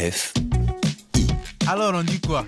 [0.00, 0.32] F.
[1.68, 2.46] Alors on dit quoi?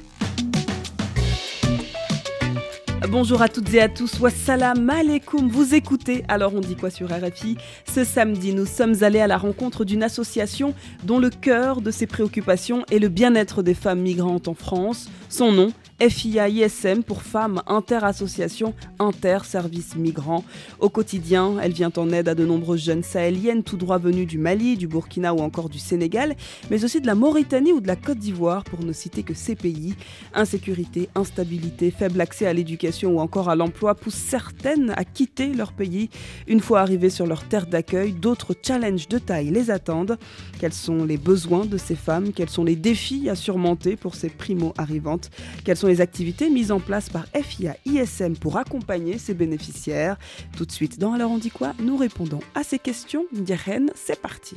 [3.11, 7.09] Bonjour à toutes et à tous, wassalam alaikum, vous écoutez Alors on dit quoi sur
[7.09, 7.59] RFI
[7.93, 10.73] Ce samedi, nous sommes allés à la rencontre d'une association
[11.05, 15.11] dont le cœur de ses préoccupations est le bien-être des femmes migrantes en France.
[15.33, 20.45] Son nom, FIA-ISM pour Femmes Inter-Association Inter-Services Migrants.
[20.79, 24.37] Au quotidien, elle vient en aide à de nombreuses jeunes sahéliennes tout droit venues du
[24.37, 26.37] Mali, du Burkina ou encore du Sénégal,
[26.71, 29.55] mais aussi de la Mauritanie ou de la Côte d'Ivoire pour ne citer que ces
[29.55, 29.95] pays.
[30.35, 35.73] Insécurité, instabilité, faible accès à l'éducation ou encore à l'emploi poussent certaines à quitter leur
[35.73, 36.11] pays.
[36.47, 40.19] Une fois arrivées sur leur terre d'accueil, d'autres challenges de taille les attendent.
[40.61, 42.33] Quels sont les besoins de ces femmes?
[42.35, 45.22] Quels sont les défis à surmonter pour ces primo-arrivantes?
[45.65, 50.17] Quelles sont les activités mises en place par FIA ISM pour accompagner ces bénéficiaires?
[50.57, 51.75] Tout de suite, dans Alors on dit quoi?
[51.81, 53.27] Nous répondons à ces questions.
[53.33, 54.57] Ndiren, c'est parti.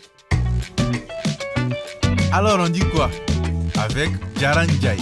[2.31, 3.09] Alors on dit quoi?
[3.77, 4.09] Avec
[4.39, 4.97] Jai.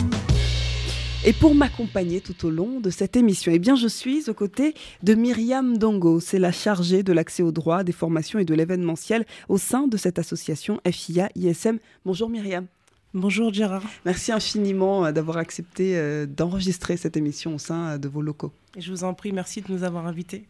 [1.26, 4.74] Et pour m'accompagner tout au long de cette émission, eh bien, je suis aux côtés
[5.04, 6.20] de Myriam Dongo.
[6.20, 9.96] C'est la chargée de l'accès aux droits, des formations et de l'événementiel au sein de
[9.96, 11.80] cette association FIA ISM.
[12.04, 12.68] Bonjour Myriam.
[13.16, 13.84] Bonjour Gérard.
[14.06, 18.52] Merci infiniment euh, d'avoir accepté euh, d'enregistrer cette émission au sein euh, de vos locaux.
[18.76, 20.46] Je vous en prie, merci de nous avoir invités.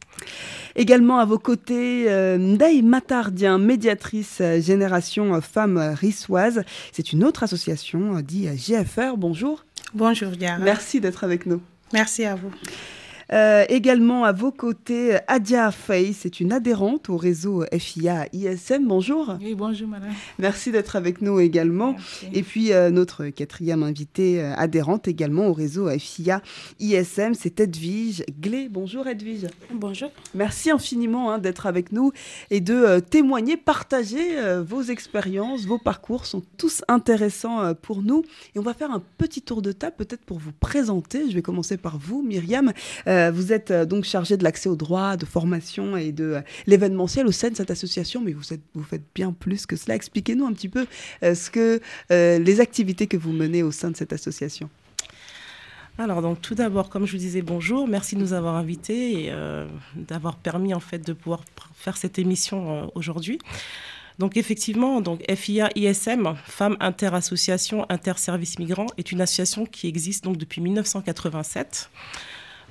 [0.78, 2.06] Également à vos côtés,
[2.38, 6.64] Ndaï Matardien, médiatrice Génération Femmes Rissoises.
[6.94, 9.18] C'est une autre association, dit GFR.
[9.18, 9.66] Bonjour.
[9.94, 10.60] Bonjour Gérard.
[10.60, 11.62] Merci d'être avec nous.
[11.92, 12.52] Merci à vous.
[13.34, 18.88] Euh, également à vos côtés, Adia Faye, c'est une adhérente au réseau FIA ISM.
[18.88, 19.38] Bonjour.
[19.42, 20.12] Oui, bonjour madame.
[20.38, 21.94] Merci d'être avec nous également.
[21.94, 22.28] Merci.
[22.32, 26.44] Et puis euh, notre quatrième invitée euh, adhérente également au réseau FIA
[26.80, 28.70] ISM, c'est Edwige Glé.
[28.70, 29.48] Bonjour Edwige.
[29.74, 30.12] Bonjour.
[30.36, 32.12] Merci infiniment hein, d'être avec nous
[32.52, 38.04] et de euh, témoigner, partager euh, vos expériences, vos parcours sont tous intéressants euh, pour
[38.04, 38.24] nous.
[38.56, 41.30] Et on va faire un petit tour de table peut-être pour vous présenter.
[41.30, 42.72] Je vais commencer par vous, Myriam.
[43.08, 46.42] Euh, vous êtes euh, donc chargée de l'accès aux droits, de formation et de euh,
[46.68, 48.44] l'événementiel au sein de cette association, mais vous,
[48.84, 49.96] faites bien plus que cela.
[49.96, 50.86] Expliquez-nous un petit peu
[51.24, 54.70] euh, ce que, euh, les activités que vous menez au sein de cette association.
[56.00, 59.32] Alors donc tout d'abord, comme je vous disais, bonjour, merci de nous avoir invités et
[59.32, 61.42] euh, d'avoir permis en fait de pouvoir
[61.76, 63.38] faire cette émission euh, aujourd'hui.
[64.18, 70.38] Donc effectivement, donc FIA ISM, Femmes Inter-Association Inter-Services Migrants, est une association qui existe donc
[70.38, 71.92] depuis 1987.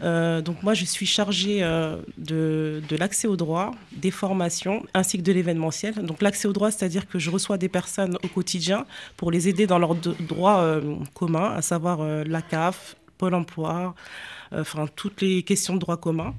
[0.02, 5.22] Euh, donc moi, je suis chargée euh, de, l'accès aux droits, des formations, ainsi que
[5.22, 5.94] de l'événementiel.
[5.94, 8.86] Donc l'accès aux droits, c'est-à-dire que je reçois des personnes au quotidien
[9.16, 13.94] pour les aider dans leurs droits euh, communs, à savoir la CAF, Pôle emploi,
[14.52, 16.34] enfin toutes les questions de droits communs.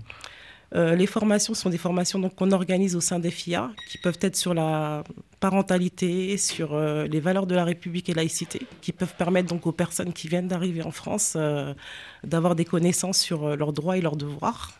[0.75, 4.17] Euh, les formations sont des formations donc, qu'on organise au sein des FIA, qui peuvent
[4.21, 5.03] être sur la
[5.39, 9.71] parentalité, sur euh, les valeurs de la République et laïcité, qui peuvent permettre donc aux
[9.71, 11.73] personnes qui viennent d'arriver en France euh,
[12.23, 14.71] d'avoir des connaissances sur leurs droits et leurs devoirs.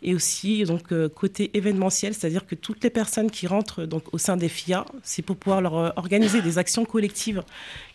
[0.00, 4.36] Et aussi donc côté événementiel, c'est-à-dire que toutes les personnes qui rentrent donc au sein
[4.36, 7.42] des FIA, c'est pour pouvoir leur organiser des actions collectives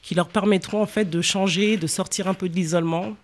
[0.01, 3.15] qui leur permettront en fait de changer, de sortir un peu de l'isolement,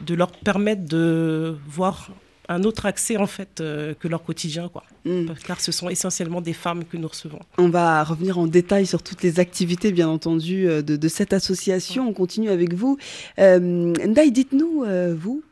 [0.00, 2.10] de leur permettre de voir
[2.48, 4.84] un autre accès en fait euh, que leur quotidien quoi.
[5.04, 5.26] Mm.
[5.44, 7.40] Car ce sont essentiellement des femmes que nous recevons.
[7.58, 11.32] On va revenir en détail sur toutes les activités, bien entendu, euh, de, de cette
[11.32, 12.08] association.
[12.08, 12.98] On continue avec vous.
[13.38, 15.42] Euh, Ndaï, dites-nous, euh, vous,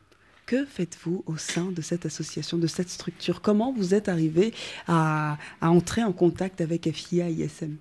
[0.45, 3.41] que faites-vous au sein de cette association, de cette structure?
[3.41, 4.53] Comment vous êtes arrivé
[4.87, 7.77] à, à entrer en contact avec FIA ISM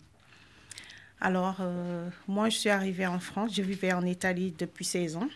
[1.20, 3.54] Alors, euh, moi, je suis arrivée en France.
[3.54, 5.28] Je vivais en Italie depuis 16 ans.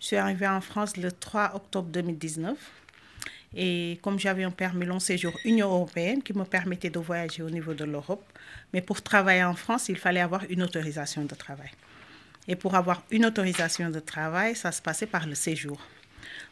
[0.00, 2.56] Je suis arrivée en France le 3 octobre 2019.
[3.54, 7.50] Et comme j'avais un permis long séjour Union européenne qui me permettait de voyager au
[7.50, 8.24] niveau de l'Europe,
[8.72, 11.70] mais pour travailler en France, il fallait avoir une autorisation de travail.
[12.46, 15.80] Et pour avoir une autorisation de travail, ça se passait par le séjour.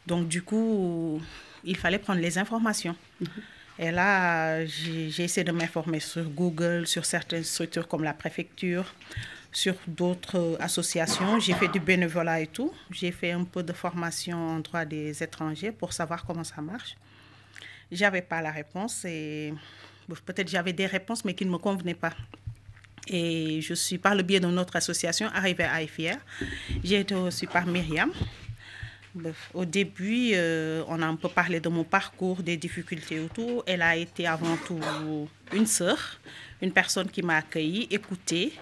[0.05, 1.21] Donc, du coup,
[1.63, 2.95] il fallait prendre les informations.
[3.79, 8.85] Et là, j'ai j'ai essayé de m'informer sur Google, sur certaines structures comme la préfecture,
[9.57, 11.39] sur d'autres associations.
[11.39, 12.71] J'ai fait du bénévolat et tout.
[12.91, 16.95] J'ai fait un peu de formation en droit des étrangers pour savoir comment ça marche.
[17.91, 19.51] J'avais pas la réponse et
[20.25, 22.13] peut-être j'avais des réponses mais qui ne me convenaient pas.
[23.07, 26.17] Et je suis par le biais de notre association arrivée à IFIR.
[26.83, 28.11] J'ai été reçue par Myriam.
[29.55, 33.63] Au début, euh, on a un peu parlé de mon parcours, des difficultés et tout.
[33.65, 34.79] Elle a été avant tout
[35.51, 36.19] une sœur,
[36.61, 38.53] une personne qui m'a accueillie, écoutée.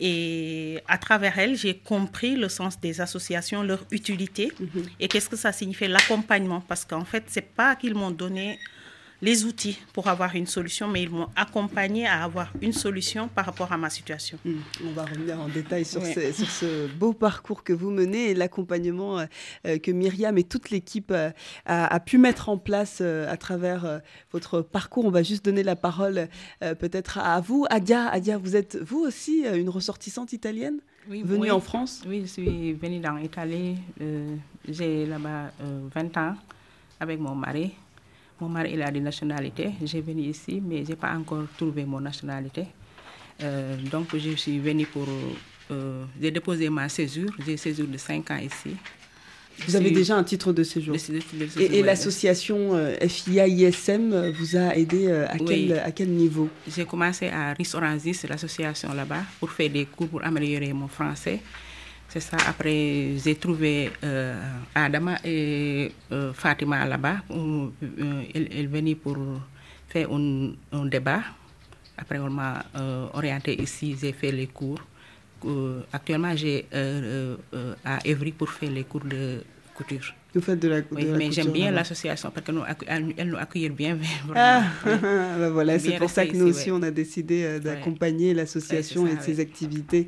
[0.00, 4.50] Et à travers elle, j'ai compris le sens des associations, leur utilité.
[4.98, 5.88] Et qu'est-ce que ça signifie?
[5.88, 6.62] L'accompagnement.
[6.66, 8.58] Parce qu'en fait, c'est pas qu'ils m'ont donné
[9.22, 13.46] les outils pour avoir une solution, mais ils m'ont accompagné à avoir une solution par
[13.46, 14.38] rapport à ma situation.
[14.44, 14.52] Mmh.
[14.86, 19.26] On va revenir en détail sur, ce, beau parcours que vous menez et l'accompagnement euh,
[19.66, 21.30] euh, que Myriam et toute l'équipe euh,
[21.66, 24.00] a, pu mettre en place à travers
[24.32, 25.04] votre parcours.
[25.04, 26.28] On va juste donner la parole
[26.60, 27.66] peut-être à vous.
[27.68, 32.02] Adia, Adia, vous êtes vous aussi une ressortissante italienne venue en France?
[32.06, 33.76] Oui, je suis venue dans l'Italie.
[34.68, 35.52] J'ai là-bas
[35.94, 36.34] 20 ans
[36.98, 37.72] avec mon mari.
[38.40, 39.72] Mon mari, il a des nationalités.
[39.84, 42.64] J'ai venu ici, mais je n'ai pas encore trouvé mon nationalité.
[43.42, 45.06] Euh, donc, je suis venue pour...
[45.70, 47.30] Euh, j'ai déposé ma césure.
[47.46, 48.76] J'ai césure de 5 ans ici.
[49.66, 50.96] Vous avez déjà un titre de séjour.
[51.58, 56.48] et, l'association euh, FIA-ISM vous a aidé à, quel, à quel niveau?
[56.66, 61.40] J'ai commencé à Rissoranzis, l'association là-bas, pour faire des cours pour améliorer mon français.
[62.10, 62.36] C'est ça.
[62.48, 64.34] Après, j'ai trouvé euh,
[64.74, 67.18] Adama et euh, Fatima là-bas.
[67.30, 67.70] Euh,
[68.34, 69.16] elle, venait pour
[69.88, 71.22] faire un, débat.
[71.96, 72.64] Après, on m'a
[73.14, 73.96] orienté ici.
[74.00, 74.80] J'ai fait les cours.
[75.92, 76.66] actuellement, j'ai
[77.84, 79.44] à Evry pour faire les cours de
[79.80, 80.14] couture.
[80.34, 83.98] Vous faites de la, oui, mais j'aime bien l'association parce qu'elle nous accueille bien.
[84.34, 89.06] Ah, bah voilà, c'est pour ça que nous aussi, on a décidé euh, d'accompagner l'association
[89.08, 90.06] et ses activités.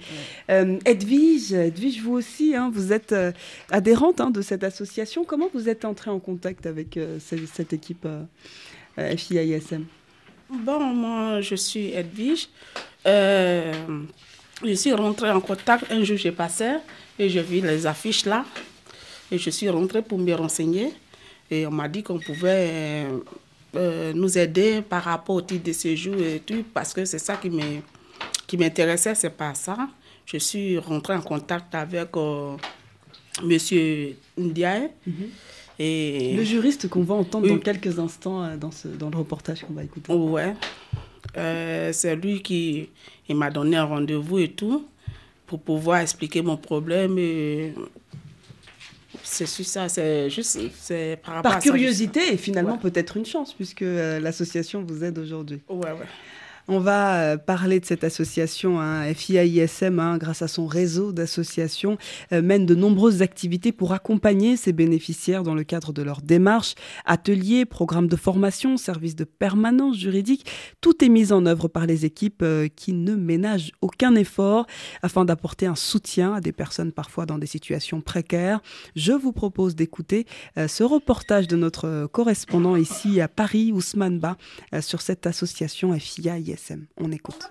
[0.49, 3.33] Euh, Edwige, Edwige, vous aussi, hein, vous êtes euh,
[3.71, 5.25] adhérente hein, de cette association.
[5.25, 8.07] Comment vous êtes entrée en contact avec cette, équipe
[8.97, 9.85] FIAISM
[10.51, 12.49] Bon, moi, je suis Edwige.
[13.05, 13.73] je
[14.75, 15.91] suis rentrée en contact.
[15.91, 16.75] Un jour, j'ai passé
[17.19, 18.45] et je vis les affiches là.
[19.33, 20.93] Et je suis rentrée pour me renseigner.
[21.51, 23.19] Et on m'a dit qu'on pouvait euh,
[23.77, 27.41] euh, nous aider par rapport au titre de séjour et tout, parce que c'est ça
[28.47, 29.89] qui m'intéressait, c'est pas ça.
[30.27, 32.57] Je suis rentrée en contact avec euh,
[33.43, 34.91] Monsieur Ndiaye.
[35.07, 35.15] Mhm.
[35.79, 36.35] et...
[36.37, 39.85] Le juriste qu'on va entendre dans quelques instants dans, ce, dans le reportage qu'on va
[39.85, 40.13] écouter.
[40.13, 40.55] Ouais.
[41.93, 42.91] c'est lui qui
[43.31, 44.87] m'a donné un rendez-vous et tout
[45.47, 47.75] pour pouvoir expliquer mon problème et
[49.23, 54.21] c'est ça, c'est juste c'est par, par curiosité et finalement peut-être une chance puisque euh,
[54.21, 55.61] l'association vous aide aujourd'hui.
[55.69, 56.07] Ouais, ouais.
[56.69, 61.99] On va euh, parler de cette association, hein, FIAISM, hein, grâce à son réseau d'associations,
[62.33, 66.77] euh, mène de nombreuses activités pour accompagner ses bénéficiaires dans le cadre de leur démarche.
[67.05, 70.47] Ateliers, programmes de formation, services de permanence juridique,
[70.81, 74.67] tout est mis en œuvre par les équipes euh, qui ne ménagent aucun effort
[75.03, 78.61] afin d'apporter un soutien à des personnes parfois dans des situations précaires.
[78.95, 80.27] Je vous propose d'écouter
[80.57, 84.37] ce reportage de notre correspondant ici à Paris, Ousmane Ba,
[84.81, 86.52] sur cette association FIAISM.
[86.97, 87.51] On écoute.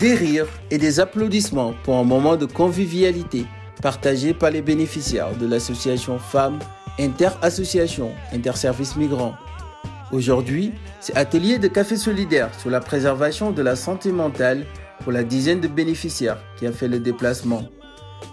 [0.00, 3.46] Des rires et des applaudissements pour un moment de convivialité
[3.82, 6.58] partagé par les bénéficiaires de l'association Femmes
[6.98, 9.34] Inter-Association Interservices Migrants.
[10.12, 14.66] Aujourd'hui, c'est atelier de café solidaire sur la préservation de la santé mentale
[15.00, 17.64] pour la dizaine de bénéficiaires qui a fait le déplacement.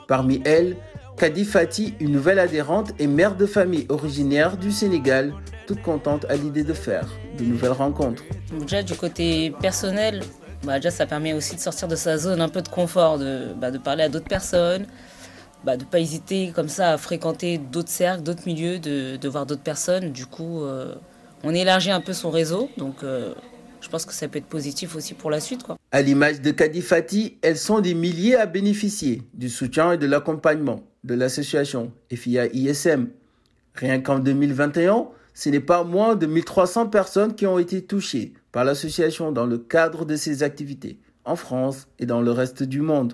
[0.07, 0.77] Parmi elles,
[1.17, 5.33] Kadi Fati, une nouvelle adhérente et mère de famille originaire du Sénégal,
[5.65, 7.07] toute contente à l'idée de faire
[7.37, 8.23] de nouvelles rencontres.
[8.59, 10.23] Déjà du côté personnel,
[10.63, 13.53] bah, déjà ça permet aussi de sortir de sa zone un peu de confort, de,
[13.59, 14.87] bah, parler à d'autres personnes,
[15.63, 19.29] bah, de ne pas hésiter comme ça à fréquenter d'autres cercles, d'autres milieux, de, de
[19.29, 20.11] voir d'autres personnes.
[20.11, 20.95] Du coup, euh,
[21.45, 23.33] on élargit un peu son réseau, donc euh,
[23.85, 25.61] je pense que ça peut être positif aussi pour la suite.
[25.61, 25.77] Quoi.
[25.91, 30.83] À l'image de Kadifati, elles sont des milliers à bénéficier du soutien et de l'accompagnement
[31.03, 33.09] de l'association FIA ISM.
[33.75, 38.65] Rien qu'en 2021, ce n'est pas moins de 1300 personnes qui ont été touchées par
[38.65, 43.13] l'association dans le cadre de ses activités en France et dans le reste du monde.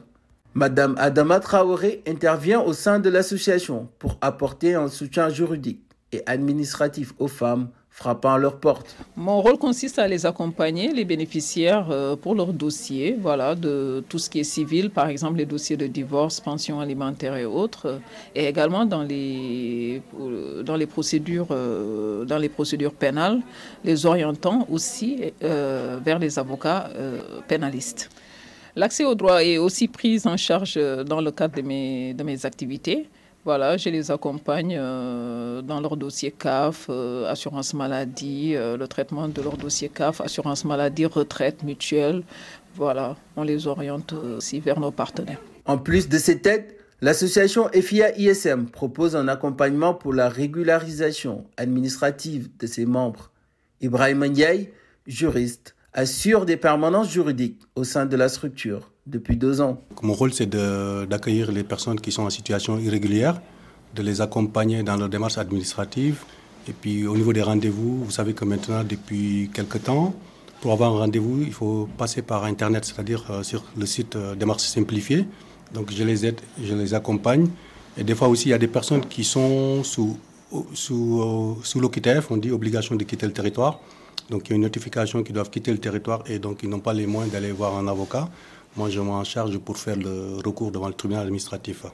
[0.54, 7.14] Madame Adama Traoré intervient au sein de l'association pour apporter un soutien juridique et administratif
[7.20, 8.96] aux femmes frappant à leur porte.
[9.16, 14.18] Mon rôle consiste à les accompagner, les bénéficiaires, euh, pour leur dossier, voilà, de tout
[14.18, 18.00] ce qui est civil, par exemple les dossiers de divorce, pension alimentaire et autres,
[18.34, 20.02] et également dans les,
[20.64, 23.42] dans les, procédures, euh, dans les procédures pénales,
[23.84, 26.90] les orientant aussi euh, vers les avocats
[27.48, 28.10] pénalistes.
[28.76, 32.46] L'accès au droit est aussi pris en charge dans le cadre de mes, de mes
[32.46, 33.10] activités.
[33.44, 39.28] Voilà, je les accompagne euh, dans leur dossier CAF, euh, assurance maladie, euh, le traitement
[39.28, 42.22] de leur dossier CAF, assurance maladie, retraite, mutuelle.
[42.76, 45.40] Voilà, on les oriente aussi vers nos partenaires.
[45.66, 46.66] En plus de cette aide,
[47.02, 53.32] l'association FIA ISM propose un accompagnement pour la régularisation administrative de ses membres.
[53.82, 54.70] Ibrahim Ndiaye,
[55.08, 59.82] juriste, assure des permanences juridiques au sein de la structure depuis deux ans.
[60.02, 63.42] Mon rôle, c'est d'accueillir les personnes qui sont en situation irrégulière
[63.96, 66.24] de les accompagner dans leur démarche administrative.
[66.68, 70.14] Et puis au niveau des rendez-vous, vous savez que maintenant, depuis quelques temps,
[70.62, 74.36] pour avoir un rendez-vous, il faut passer par Internet, c'est-à-dire euh, sur le site euh,
[74.36, 75.26] Démarche Simplifiée.
[75.74, 77.48] Donc je les aide, je les accompagne.
[77.98, 80.18] Et des fois aussi, il y a des personnes qui sont sous,
[80.74, 83.80] sous, euh, sous l'OQTF, on dit obligation de quitter le territoire.
[84.30, 86.80] Donc il y a une notification qu'ils doivent quitter le territoire et donc ils n'ont
[86.80, 88.30] pas les moyens d'aller voir un avocat.
[88.78, 91.86] Moi, je m'en charge pour faire le recours devant le tribunal administratif.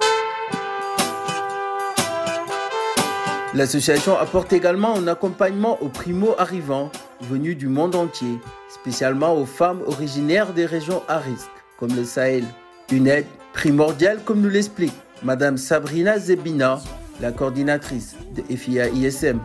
[3.56, 8.38] L'association apporte également un accompagnement aux primo-arrivants venus du monde entier,
[8.70, 12.44] spécialement aux femmes originaires des régions à risque, comme le Sahel.
[12.92, 14.94] Une aide primordiale, comme nous l'explique
[15.24, 16.80] Madame Sabrina Zebina,
[17.20, 19.40] la coordinatrice de FIA ISM.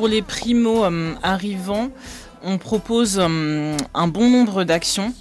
[0.00, 1.90] Pour les primo-arrivants,
[2.42, 5.12] on propose euh, un bon nombre d'actions.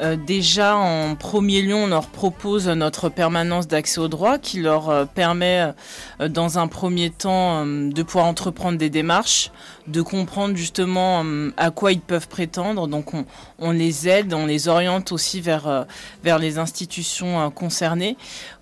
[0.00, 4.88] Euh, déjà, en premier lieu, on leur propose notre permanence d'accès au droit qui leur
[4.88, 5.72] euh, permet,
[6.28, 9.50] dans un premier temps, de pouvoir entreprendre des démarches,
[9.86, 11.24] de comprendre justement
[11.56, 12.88] à quoi ils peuvent prétendre.
[12.88, 13.24] Donc, on,
[13.58, 15.86] on les aide, on les oriente aussi vers,
[16.22, 18.16] vers les institutions concernées.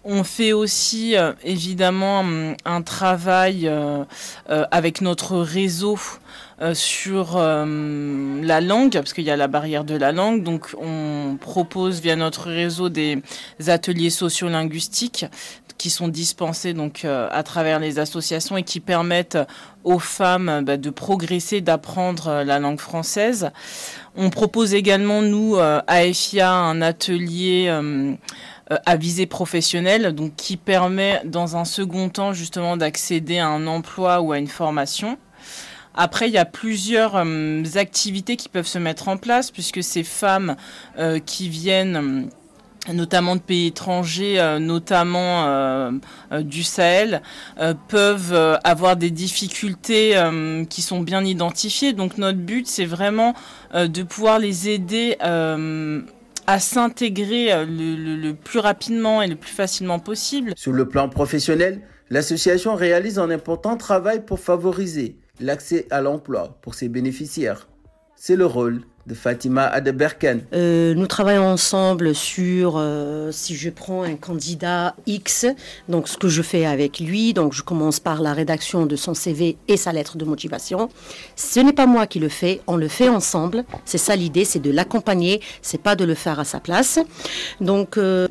[0.04, 2.24] On fait aussi, évidemment,
[2.64, 3.70] un travail
[4.48, 5.98] avec notre réseau
[6.60, 10.42] euh, sur euh, la langue, parce qu'il y a la barrière de la langue.
[10.42, 13.22] Donc, on propose via notre réseau des
[13.66, 15.24] ateliers sociolinguistiques
[15.78, 19.38] qui sont dispensés euh, à travers les associations et qui permettent
[19.84, 23.50] aux femmes bah, de progresser, d'apprendre la langue française.
[24.14, 27.70] On propose également nous à FIA un atelier
[28.86, 34.32] à visée professionnelle, qui permet dans un second temps justement d'accéder à un emploi ou
[34.32, 35.18] à une formation.
[35.94, 40.04] Après, il y a plusieurs euh, activités qui peuvent se mettre en place puisque ces
[40.04, 40.56] femmes
[40.98, 42.28] euh, qui viennent
[42.88, 45.92] euh, notamment de pays étrangers, notamment
[46.40, 47.20] du Sahel,
[47.88, 50.14] peuvent avoir des difficultés
[50.70, 51.92] qui sont bien identifiées.
[51.92, 53.34] Donc notre but, c'est vraiment
[53.74, 60.54] de pouvoir les aider à s'intégrer le, plus rapidement et le plus facilement possible.
[60.56, 66.74] Sur le plan professionnel, l'association réalise un important travail pour favoriser l'accès à l'emploi pour
[66.74, 67.69] ses bénéficiaires.
[68.22, 70.42] C'est le rôle de Fatima Adeberken.
[70.52, 75.46] Euh, nous travaillons ensemble sur, euh, si je prends un candidat X,
[75.88, 79.14] donc ce que je fais avec lui, donc je commence par la rédaction de son
[79.14, 80.90] CV et sa lettre de motivation.
[81.34, 83.64] Ce n'est pas moi qui le fais, on le fait ensemble.
[83.86, 86.98] C'est ça l'idée, c'est de l'accompagner, c'est pas de le faire à sa place.
[87.62, 88.28] Donc euh,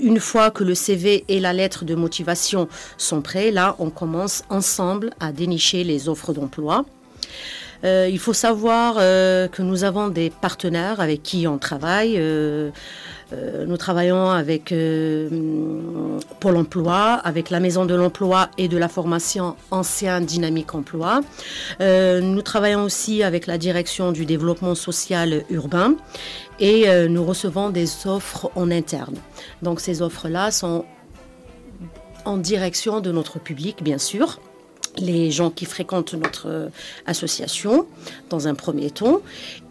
[0.00, 4.44] une fois que le CV et la lettre de motivation sont prêts, là on commence
[4.50, 6.84] ensemble à dénicher les offres d'emploi.
[7.84, 12.14] Euh, il faut savoir euh, que nous avons des partenaires avec qui on travaille.
[12.16, 12.70] Euh,
[13.66, 14.74] nous travaillons avec
[16.40, 21.22] Pôle Emploi, avec la Maison de l'Emploi et de la formation Ancien Dynamique Emploi.
[21.80, 25.94] nous travaillons aussi avec la Direction du développement social urbain
[26.60, 29.16] et nous recevons des offres en interne.
[29.62, 30.84] Donc ces offres-là sont
[32.26, 34.40] en direction de notre public, bien sûr
[34.98, 36.68] les gens qui fréquentent notre euh,
[37.06, 37.86] association
[38.30, 39.20] dans un premier temps.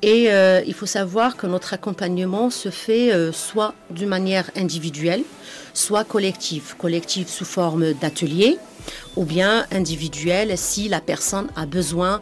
[0.01, 5.23] Et euh, il faut savoir que notre accompagnement se fait euh, soit d'une manière individuelle,
[5.73, 6.75] soit collective.
[6.77, 8.57] Collective sous forme d'atelier
[9.15, 12.19] ou bien individuelle si la personne a besoin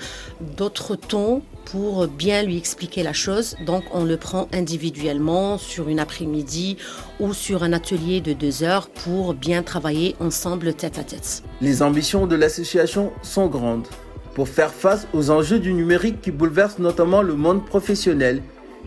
[0.57, 3.55] d'autres temps pour bien lui expliquer la chose.
[3.65, 6.77] Donc on le prend individuellement sur une après-midi
[7.19, 11.43] ou sur un atelier de deux heures pour bien travailler ensemble tête à tête.
[11.61, 13.87] Les ambitions de l'association sont grandes.
[14.33, 18.41] Pour faire face aux enjeux du numérique qui bouleversent notamment le monde professionnel,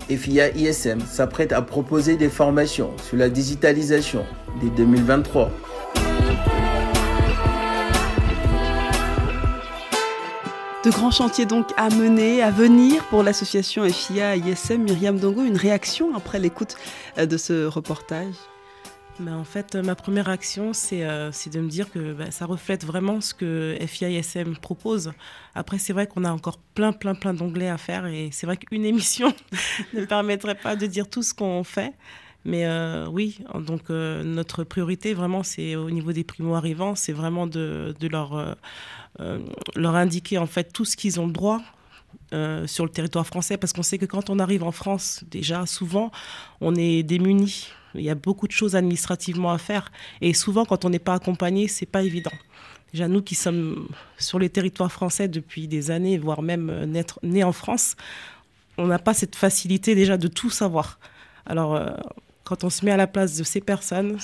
[0.09, 4.25] FIA ISM s'apprête à proposer des formations sur la digitalisation
[4.61, 5.51] dès 2023.
[10.85, 14.83] De grands chantiers donc à mener, à venir pour l'association FIA ISM.
[14.83, 16.75] Myriam Dongo, une réaction après l'écoute
[17.19, 18.35] euh, de ce reportage?
[19.21, 22.85] Ben, en fait, ma première action, c'est euh, de me dire que ben, ça reflète
[22.85, 25.13] vraiment ce que FIA-ISM propose.
[25.55, 28.57] Après, c'est vrai qu'on a encore plein, plein, plein d'onglets à faire et c'est vrai
[28.57, 29.33] qu'une émission
[29.95, 31.93] ne permettrait pas de dire tout ce qu'on fait.
[32.45, 37.95] Mais euh, oui, donc notre priorité, vraiment, c'est au niveau des primo-arrivants, c'est vraiment de,
[38.11, 38.57] leur
[39.19, 41.61] leur indiquer en fait tout ce qu'ils ont le droit
[42.33, 45.67] euh, sur le territoire français, parce qu'on sait que quand on arrive en France, déjà
[45.67, 46.11] souvent,
[46.63, 47.69] on est démuni.
[47.95, 49.93] Il y a beaucoup de choses administrativement à faire,
[50.23, 52.33] et souvent, quand on n'est pas accompagné, c'est pas évident.
[52.93, 57.45] Déjà, nous qui sommes sur les territoires français depuis des années, voire même euh, nés
[57.45, 57.97] en France,
[58.79, 60.99] on n'a pas cette facilité déjà de tout savoir.
[61.45, 61.79] Alors,
[62.53, 64.19] quand on se met à la place de ces personnes,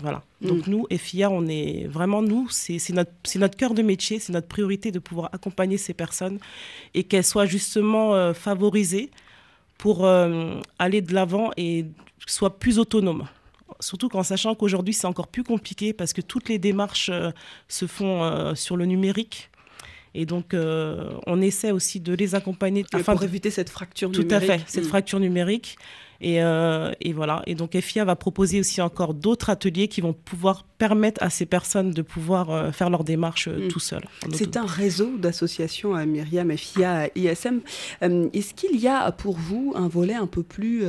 [0.00, 0.22] voilà.
[0.40, 4.48] Donc nous, FIA, on est vraiment nous, c'est notre, notre cœur de métier, c'est notre
[4.48, 6.38] priorité de pouvoir accompagner ces personnes
[6.94, 9.10] et qu'elles soient justement favorisées
[9.76, 11.84] pour aller de l'avant et
[12.26, 13.26] soient plus autonomes
[13.80, 17.10] surtout qu'en sachant qu'aujourd'hui c'est encore plus compliqué parce que toutes les démarches
[17.68, 19.50] se font sur le numérique.
[20.14, 22.84] Et donc, euh, on essaie aussi de les accompagner.
[22.92, 24.28] afin pour éviter cette fracture numérique.
[24.28, 24.88] Tout à fait, cette mm.
[24.88, 25.76] fracture numérique.
[26.20, 27.42] Et, euh, et, voilà.
[27.46, 31.46] Et donc FIA va proposer aussi encore d'autres ateliers qui vont pouvoir permettre à ces
[31.46, 33.68] personnes de pouvoir euh, faire leur démarche euh, mm.
[33.68, 34.04] tout seuls.
[34.32, 37.60] C'est un réseau d'associations à Myriam, FIA, ISM.
[38.00, 40.84] Est-ce qu'il y a pour vous un volet un peu plus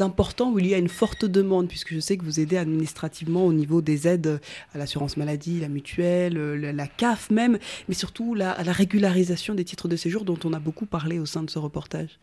[0.00, 3.46] important où il y a une forte demande, puisque je sais que vous aidez administrativement
[3.46, 4.40] au niveau des aides
[4.74, 7.58] à l'assurance maladie, la mutuelle, la CAF même,
[7.88, 11.26] mais surtout la, la régularisation des titres de séjour dont on a beaucoup parlé au
[11.26, 12.18] sein de ce reportage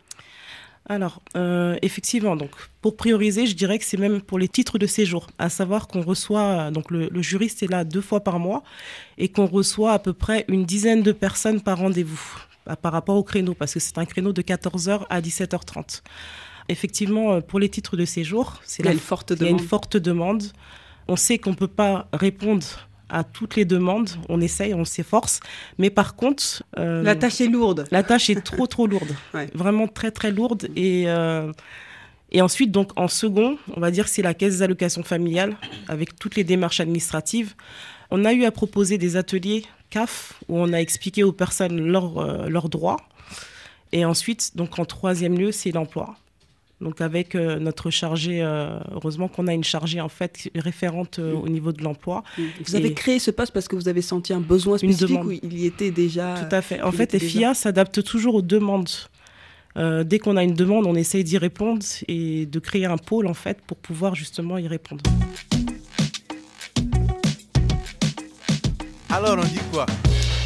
[0.86, 4.86] alors, euh, effectivement, donc pour prioriser, je dirais que c'est même pour les titres de
[4.86, 8.64] séjour, à savoir qu'on reçoit, donc le, juriste est là deux fois par mois
[9.18, 12.22] et qu'on reçoit à peu près une dizaine de personnes par rendez-vous
[12.66, 16.02] bah, par rapport au créneau, parce que c'est un créneau de 14h à 17h30.
[16.68, 19.60] Effectivement, euh, pour les titres de séjour, c'est il, une forte il y a une
[19.60, 20.44] forte demande.
[21.08, 22.66] On sait qu'on ne peut pas répondre
[23.14, 24.10] à toutes les demandes.
[24.28, 25.40] On essaye, on s'efforce.
[25.78, 26.64] Mais par contre...
[26.78, 27.86] Euh, la tâche est lourde.
[27.92, 29.16] La tâche est trop, trop lourde.
[29.54, 30.68] Vraiment très, très lourde.
[30.76, 31.52] Et, euh,
[32.32, 35.56] et ensuite, donc, en second, on va dire c'est la caisse des allocations familiales,
[35.88, 37.54] avec toutes les démarches administratives.
[38.10, 42.18] On a eu à proposer des ateliers CAF, où on a expliqué aux personnes leurs
[42.18, 42.98] euh, droits.
[43.92, 46.16] Et ensuite, donc en troisième lieu, c'est l'emploi.
[46.84, 51.34] Donc avec euh, notre chargée, euh, heureusement qu'on a une chargée en fait référente euh,
[51.34, 52.24] au niveau de l'emploi.
[52.66, 55.58] Vous avez créé ce poste parce que vous avez senti un besoin spécifique ou il
[55.58, 56.82] y était déjà Tout à fait.
[56.82, 58.90] En fait, FIA s'adapte toujours aux demandes.
[59.78, 63.34] dès qu'on a une demande, on essaye d'y répondre et de créer un pôle en
[63.34, 65.04] fait pour pouvoir justement y répondre.
[69.10, 69.86] Alors on dit quoi?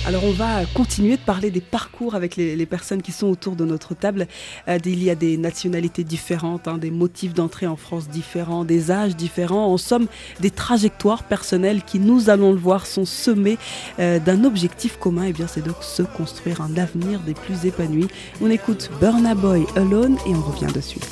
[0.07, 3.65] Alors on va continuer de parler des parcours avec les, personnes qui sont autour de
[3.65, 4.25] notre table.
[4.69, 8.89] Euh, il y a des nationalités différentes, hein, des motifs d'entrée en France différents, des
[8.89, 9.65] âges différents.
[9.65, 10.07] En somme,
[10.39, 13.57] des trajectoires personnelles qui, nous allons le voir, sont semées
[13.99, 15.25] euh, d'un objectif commun.
[15.25, 18.07] Et eh bien c'est donc se construire un avenir des plus épanouis.
[18.41, 21.05] On écoute Burna Boy Alone et on revient de suite.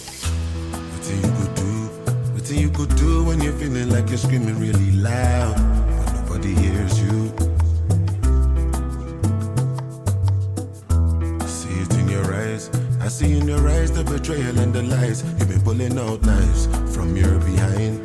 [12.56, 15.24] I see in your eyes the betrayal and the lies.
[15.38, 18.02] You've been pulling out knives from your behind.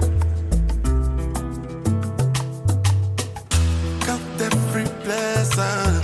[4.03, 6.03] Count every blessing,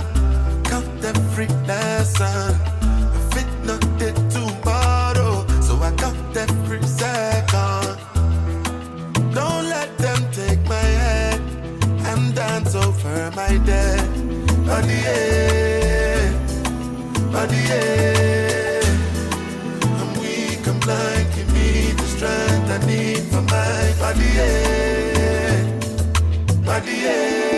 [0.63, 2.55] count every lesson.
[3.31, 7.97] Fit not it tomorrow, so I count every second.
[9.33, 11.41] Don't let them take my head
[12.09, 14.17] and dance over my dead.
[20.87, 25.65] Body, yeah, the strength I need for my body, yeah.
[26.65, 27.56] Body, yeah.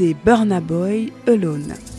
[0.00, 1.89] C'était Burna Boy Alone.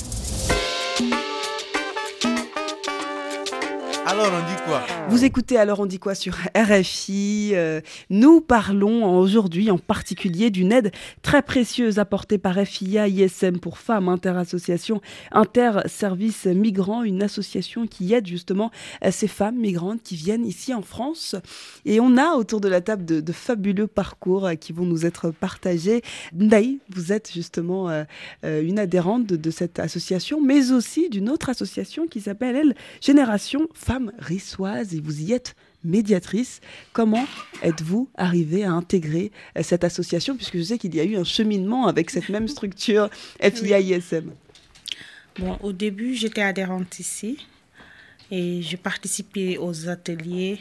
[5.21, 7.79] Vous écoutez alors on dit quoi sur RFI euh,
[8.10, 14.10] Nous parlons aujourd'hui en particulier d'une aide très précieuse apportée par FIA ISM pour femmes,
[14.10, 14.99] Interassociation
[15.31, 18.71] Inter-Service Migrants, une association qui aide justement
[19.05, 21.36] euh, ces femmes migrantes qui viennent ici en France.
[21.86, 25.29] Et on a autour de la table de, fabuleux parcours euh, qui vont nous être
[25.29, 26.01] partagés.
[26.34, 27.91] Ndaï, vous êtes justement
[28.43, 34.12] une adhérente de, cette association, mais aussi d'une autre association qui s'appelle, elle, Génération Femmes
[34.17, 36.62] Rissoises, y êtes médiatrice.
[36.93, 37.26] Comment
[37.62, 41.24] êtes-vous arrivée à intégrer euh, cette association, puisque je sais qu'il y a eu un
[41.24, 43.10] cheminement avec cette même structure
[43.41, 44.32] FIA-ISM
[45.39, 47.47] Bon, au début, j'étais adhérente ici
[48.32, 50.60] et je participais aux ateliers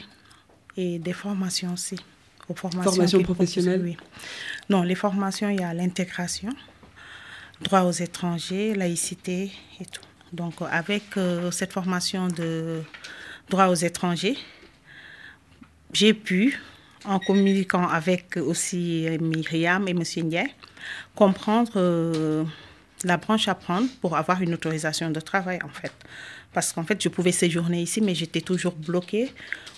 [0.77, 1.97] et des formations aussi.
[2.47, 3.97] Aux formations Formation professionnelle oui.
[4.69, 6.49] Non, les formations, il y a l'intégration,
[7.61, 10.01] droit aux étrangers, laïcité et tout.
[10.33, 12.81] Donc, avec euh, cette formation de
[13.51, 14.37] droit aux étrangers,
[15.93, 16.59] j'ai pu,
[17.05, 20.01] en communiquant avec aussi euh, Myriam et M.
[20.25, 20.53] Ndiaye,
[21.15, 22.43] comprendre euh,
[23.03, 25.91] la branche à prendre pour avoir une autorisation de travail, en fait.
[26.53, 29.31] Parce qu'en fait, je pouvais séjourner ici, mais j'étais toujours bloquée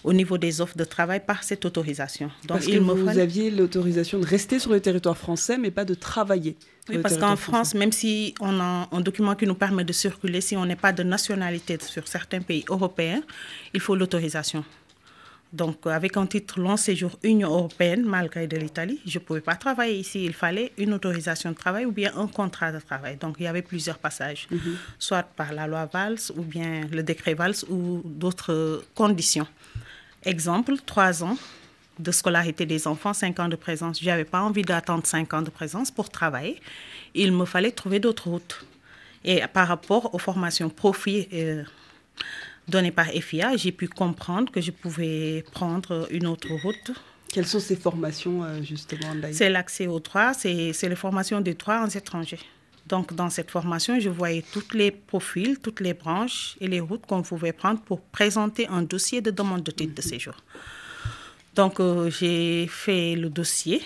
[0.04, 2.28] au niveau des offres de travail par cette autorisation.
[2.28, 5.72] Donc, Parce que il me vous aviez l'autorisation de rester sur le territoire français, mais
[5.72, 6.58] pas de travailler.
[6.90, 10.42] Oui, parce qu'en France, même si on a un document qui nous permet de circuler,
[10.42, 13.22] si on n'est pas de nationalité sur certains pays européens,
[13.74, 14.66] il faut l'autorisation.
[15.54, 19.56] Donc, avec un titre long séjour Union européenne, malgré de l'Italie, je ne pouvais pas
[19.56, 20.26] travailler ici.
[20.26, 23.18] Il fallait une autorisation de travail ou bien un contrat de travail.
[23.18, 24.76] Donc, il y avait plusieurs passages, Mhm.
[24.98, 29.48] soit par la loi Valls ou bien le décret Valls ou d'autres conditions.
[30.26, 31.38] Exemple, trois ans
[32.00, 34.00] de scolarité des enfants, cinq ans de présence.
[34.02, 36.60] Je n'avais pas envie d'attendre cinq ans de présence pour travailler.
[37.14, 38.66] Il me fallait trouver d'autres routes.
[39.24, 41.64] Et par rapport aux formations profit euh,
[42.68, 46.92] données par FIA, j'ai pu comprendre que je pouvais prendre une autre route.
[47.30, 51.54] Quelles sont ces formations, euh, justement, C'est l'accès au droit, c'est c'est les formations des
[51.54, 52.40] droits en étrangers.
[52.86, 57.06] Donc, dans cette formation, je voyais tous les profils, toutes les branches et les routes
[57.06, 60.36] qu'on pouvait prendre pour présenter un dossier de demande de titre de séjour.
[61.56, 63.82] Donc, euh, j'ai fait le dossier.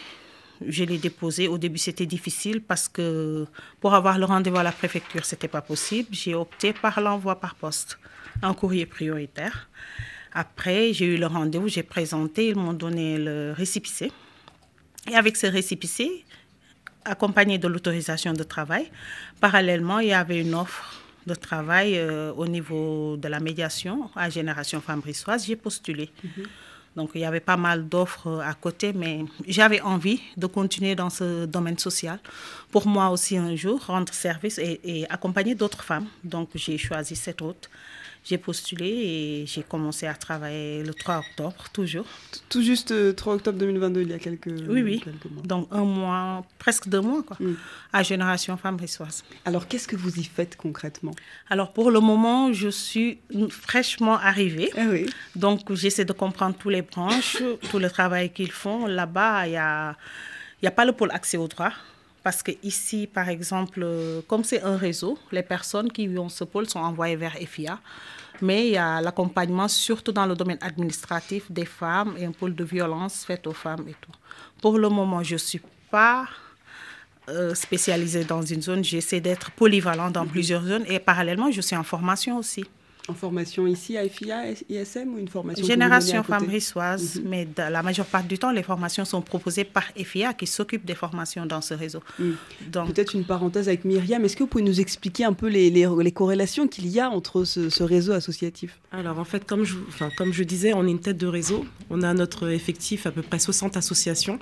[0.65, 1.47] Je l'ai déposé.
[1.47, 3.45] Au début, c'était difficile parce que
[3.79, 6.09] pour avoir le rendez-vous à la préfecture, ce n'était pas possible.
[6.11, 7.99] J'ai opté par l'envoi par poste,
[8.41, 9.69] un courrier prioritaire.
[10.33, 14.11] Après, j'ai eu le rendez-vous, j'ai présenté, ils m'ont donné le récépissé.
[15.09, 16.25] Et avec ce récépissé,
[17.05, 18.89] accompagné de l'autorisation de travail,
[19.39, 24.29] parallèlement, il y avait une offre de travail euh, au niveau de la médiation à
[24.29, 25.45] Génération Femmes Rissoises.
[25.45, 26.09] J'ai postulé.
[26.97, 31.11] Donc, il y avait pas mal d'offres à côté, mais j'avais envie de continuer dans
[31.11, 32.19] ce domaine social
[32.71, 36.07] pour moi aussi un jour rendre service et, et accompagner d'autres femmes.
[36.23, 37.69] Donc, j'ai choisi cette route.
[38.27, 42.05] J'ai postulé et j'ai commencé à travailler le 3 octobre, toujours.
[42.49, 44.99] Tout juste euh, 3 octobre 2022, il y a quelques, Oui, oui.
[44.99, 45.43] quelques mois.
[45.43, 47.37] Donc, un mois, presque deux mois, quoi,
[47.93, 49.23] à Génération Femmes Rissoises.
[49.45, 51.13] Alors, qu'est-ce que vous y faites concrètement?
[51.49, 54.71] Alors, pour le moment, je suis fraîchement arrivée.
[54.75, 54.83] Ah
[55.37, 57.37] Donc, j'essaie de comprendre tous les branches,
[57.71, 58.87] tout le travail qu'ils font.
[58.87, 59.95] Là-bas, il n'y a,
[60.61, 61.71] y a pas le pôle accès au droit.
[62.27, 66.43] Parce que ici, par exemple, euh, comme c'est un réseau, les personnes qui ont ce
[66.43, 67.79] pôle sont envoyées vers FIA.
[68.41, 72.53] Mais il y a l'accompagnement, surtout dans le domaine administratif, des femmes et un pôle
[72.53, 74.11] de violence faite aux femmes et tout.
[74.61, 76.27] Pour le moment, je ne suis pas
[77.29, 78.83] euh, spécialisée dans une zone.
[78.83, 80.83] J'essaie d'être polyvalent dans plusieurs zones.
[80.89, 82.65] Et parallèlement, je suis en formation aussi.
[83.09, 87.53] En formation ici à FIA, ISM ou une formation Génération côté Femmes Rissoises, mais de-
[87.71, 91.45] la majeure part du temps, les formations sont proposées par FIA qui s'occupe des formations
[91.45, 92.01] dans ce réseau.
[92.69, 94.23] Donc, Peut-être une parenthèse avec Myriam.
[94.25, 97.09] Est-ce que vous pouvez nous expliquer un peu les, les- les corrélations qu'il y a
[97.09, 98.79] entre ce, ce réseau associatif?
[98.91, 101.65] Alors en fait, comme je, enfin, comme je disais, on est une tête de réseau.
[101.89, 104.39] On a notre effectif à peu près 60 associations.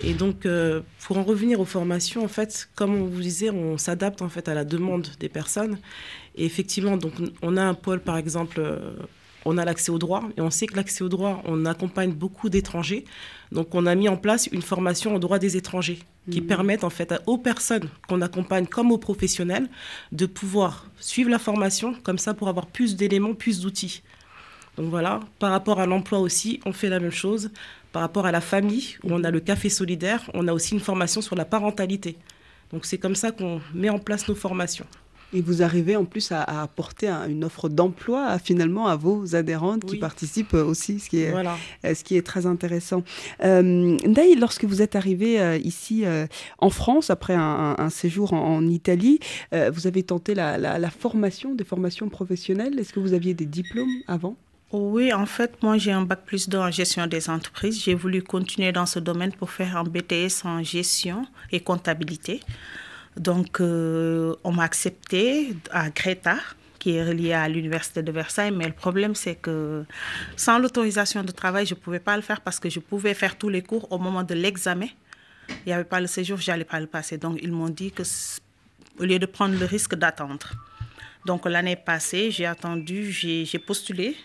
[0.00, 3.78] Et donc, euh, pour en revenir aux formations, en fait, comme on vous disait, on
[3.78, 5.78] s'adapte en fait à la demande des personnes.
[6.36, 8.94] Et effectivement, donc, on a un pôle, par exemple, euh,
[9.44, 10.22] on a l'accès au droit.
[10.36, 13.04] Et on sait que l'accès au droit, on accompagne beaucoup d'étrangers.
[13.52, 16.46] Donc, on a mis en place une formation au droit des étrangers qui Mhm.
[16.46, 19.68] permettent en fait aux personnes qu'on accompagne comme aux professionnels
[20.12, 24.02] de pouvoir suivre la formation comme ça pour avoir plus d'éléments, plus d'outils.
[24.76, 27.50] Donc voilà, par rapport à l'emploi aussi, on fait la même chose.
[27.92, 30.80] Par rapport à la famille, où on a le café solidaire, on a aussi une
[30.80, 32.16] formation sur la parentalité.
[32.72, 34.86] Donc c'est comme ça qu'on met en place nos formations.
[35.34, 38.94] Et vous arrivez en plus à, à apporter un- une offre d'emploi à, finalement à
[38.96, 41.56] vos adhérentes qui participent aussi, ce qui est, Voilà.
[41.84, 43.02] euh, ce qui est très intéressant.
[43.42, 43.62] Euh,
[44.06, 46.26] Ndaï, lorsque vous êtes arrivé euh, ici euh,
[46.58, 49.18] en France, après un, un- un séjour en, en Italie,
[49.52, 52.78] euh, vous avez tenté la, la- la formation, des formations professionnelles.
[52.78, 54.36] Est-ce que vous aviez des diplômes avant?
[54.72, 57.82] Oui, en fait, moi j'ai un bac plus 2 en gestion des entreprises.
[57.84, 62.40] J'ai voulu continuer dans ce domaine pour faire un BTS en gestion et comptabilité.
[63.16, 66.36] Donc, euh, on m'a accepté à Greta,
[66.78, 68.50] qui est reliée à l'université de Versailles.
[68.50, 69.84] Mais le problème, c'est que
[70.36, 73.38] sans l'autorisation de travail, je ne pouvais pas le faire parce que je pouvais faire
[73.38, 74.88] tous les cours au moment de l'examen.
[75.48, 77.18] Il n'y avait pas le séjour, je n'allais pas le passer.
[77.18, 78.02] Donc, ils m'ont dit que
[78.98, 80.50] au lieu de prendre le risque d'attendre.
[81.24, 84.16] Donc l'année passée, j'ai attendu, j'ai postulé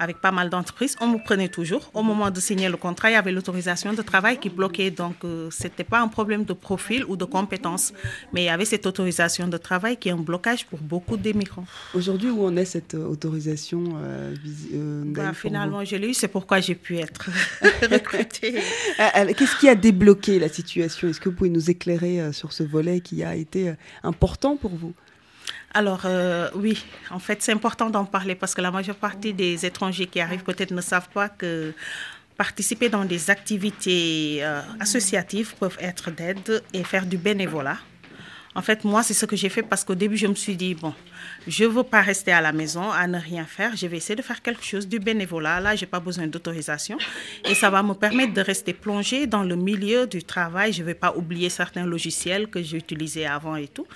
[0.00, 0.96] avec pas mal d'entreprises.
[1.00, 1.90] On me prenait toujours.
[1.94, 4.90] Au moment de signer le contrat, il y avait l'autorisation de travail qui bloquait.
[4.90, 7.92] Donc euh, ce n'était pas un problème de profil ou de compétences,
[8.32, 11.66] mais il y avait cette autorisation de travail qui est un blocage pour beaucoup d'immigrants.
[11.94, 14.34] Aujourd'hui, où en est cette euh, autorisation euh,
[14.74, 17.30] euh, Bah, finalement, je l'ai eu, c'est pourquoi j'ai pu être
[17.90, 18.54] recrutée.
[18.98, 21.08] Ah, ah, Qu'est-ce qui a débloqué la situation?
[21.08, 24.56] Est-ce que vous pouvez nous éclairer euh, sur ce volet qui a été euh, important
[24.56, 24.94] pour vous?
[25.72, 29.64] Alors, euh, oui, en fait, c'est important d'en parler parce que la majeure partie des
[29.64, 31.72] étrangers qui arrivent peut-être ne savent pas que
[32.36, 37.76] participer dans des activités euh, associatives peuvent être d'aide et faire du bénévolat.
[38.60, 40.74] En fait, moi, c'est ce que j'ai fait parce qu'au début, je me suis dit,
[40.74, 40.92] bon,
[41.48, 43.74] je ne veux pas rester à la maison à ne rien faire.
[43.74, 45.60] Je vais essayer de faire quelque chose du bénévolat.
[45.60, 46.98] Là, je n'ai pas besoin d'autorisation.
[47.46, 50.74] Et ça va me permettre de rester plongée dans le milieu du travail.
[50.74, 53.86] Je ne vais pas oublier certains logiciels que j'utilisais avant et tout.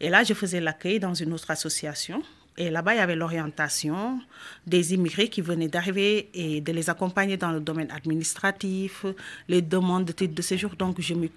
[0.00, 2.22] Et là, je faisais l'accueil dans une autre association.
[2.56, 4.18] Et là-bas, il y avait l'orientation
[4.66, 9.04] des immigrés qui venaient d'arriver et de les accompagner dans le domaine administratif,
[9.46, 10.74] les demandes de titre de séjour.
[10.74, 11.28] Donc, je me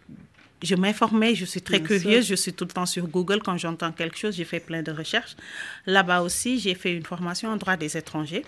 [0.61, 2.35] je m'informais, je suis très Bien curieuse, sûr.
[2.35, 4.91] je suis tout le temps sur Google quand j'entends quelque chose, j'ai fait plein de
[4.91, 5.35] recherches.
[5.85, 8.45] Là-bas aussi, j'ai fait une formation en droit des étrangers.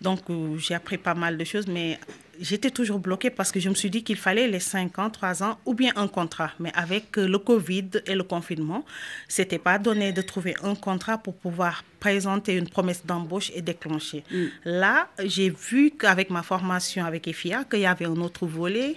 [0.00, 1.98] Donc, euh, j'ai appris pas mal de choses, mais
[2.38, 5.42] j'étais toujours bloquée parce que je me suis dit qu'il fallait les 5 ans, 3
[5.42, 6.50] ans ou bien un contrat.
[6.60, 8.84] Mais avec euh, le Covid et le confinement,
[9.26, 14.22] c'était pas donné de trouver un contrat pour pouvoir présenter une promesse d'embauche et déclencher.
[14.66, 18.96] Là, j'ai vu qu'avec ma formation avec EFIA, qu'il y avait un autre volet.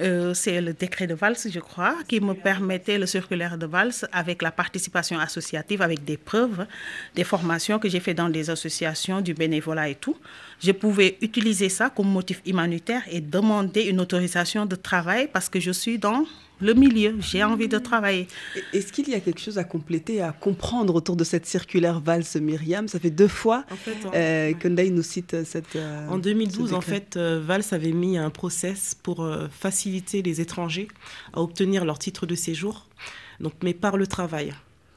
[0.00, 3.92] Euh, c'est le décret de Valls, je crois, qui me permettait le circulaire de Valls
[4.10, 6.66] avec la participation associative, avec des preuves,
[7.14, 10.16] des formations que j'ai fait dans des associations, du bénévolat et tout.
[10.62, 15.60] Je pouvais utiliser ça comme motif humanitaire et demander une autorisation de travail parce que
[15.60, 16.24] je suis dans
[16.60, 18.28] le milieu, j'ai envie de travailler.
[18.72, 22.36] Est-ce qu'il y a quelque chose à compléter, à comprendre autour de cette circulaire valse
[22.36, 22.86] Myriam?
[22.88, 25.74] Ça fait deux fois En fait, euh, que nous cite cette.
[25.76, 30.22] euh, En 2012, ce en fait, euh, Valls avait mis un process pour euh, faciliter
[30.22, 30.88] les étrangers
[31.32, 32.86] à obtenir leur titre de séjour,
[33.40, 34.54] donc, mais par le travail.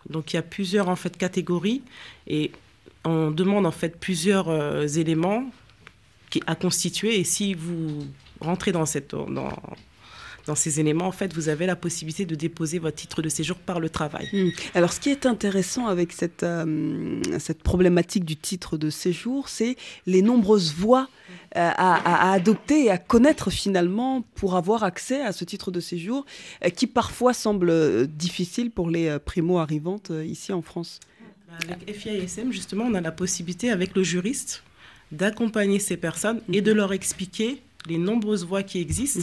[0.10, 1.82] Donc il y a plusieurs en fait, catégories
[2.28, 2.52] et
[3.06, 5.46] on demande en fait plusieurs euh, éléments
[6.30, 8.06] qui, à constituer et si vous
[8.40, 9.50] rentrez dans, cette, dans,
[10.46, 13.58] dans ces éléments, en fait, vous avez la possibilité de déposer votre titre de séjour
[13.58, 14.30] par le travail.
[14.32, 14.50] Hmm.
[14.76, 19.76] Alors, ce qui est intéressant avec cette, euh, cette problématique du titre de séjour, c'est
[20.06, 21.10] les nombreuses voies
[21.56, 26.26] euh, à, adopter et à connaître finalement pour avoir accès à ce titre de séjour,
[26.64, 31.00] euh, qui parfois semble difficile pour les primo-arrivantes ici en France.
[31.64, 34.64] Avec FIASM, justement, on a la possibilité, avec le juriste,
[35.12, 39.22] d'accompagner ces personnes et de leur expliquer les nombreuses voies qui existent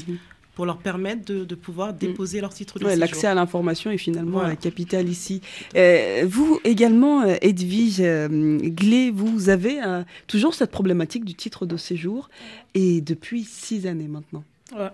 [0.54, 3.00] pour leur permettre de, de pouvoir déposer leur titre de Ouais, séjour.
[3.00, 4.50] L'accès à l'information est finalement Voilà.
[4.52, 5.40] euh, capital ici.
[5.76, 8.28] Euh, vous également, euh, Edwige euh,
[8.60, 12.28] Glé, vous avez euh, toujours cette problématique du titre de séjour
[12.74, 14.44] et depuis six années maintenant.
[14.76, 14.88] Ouais.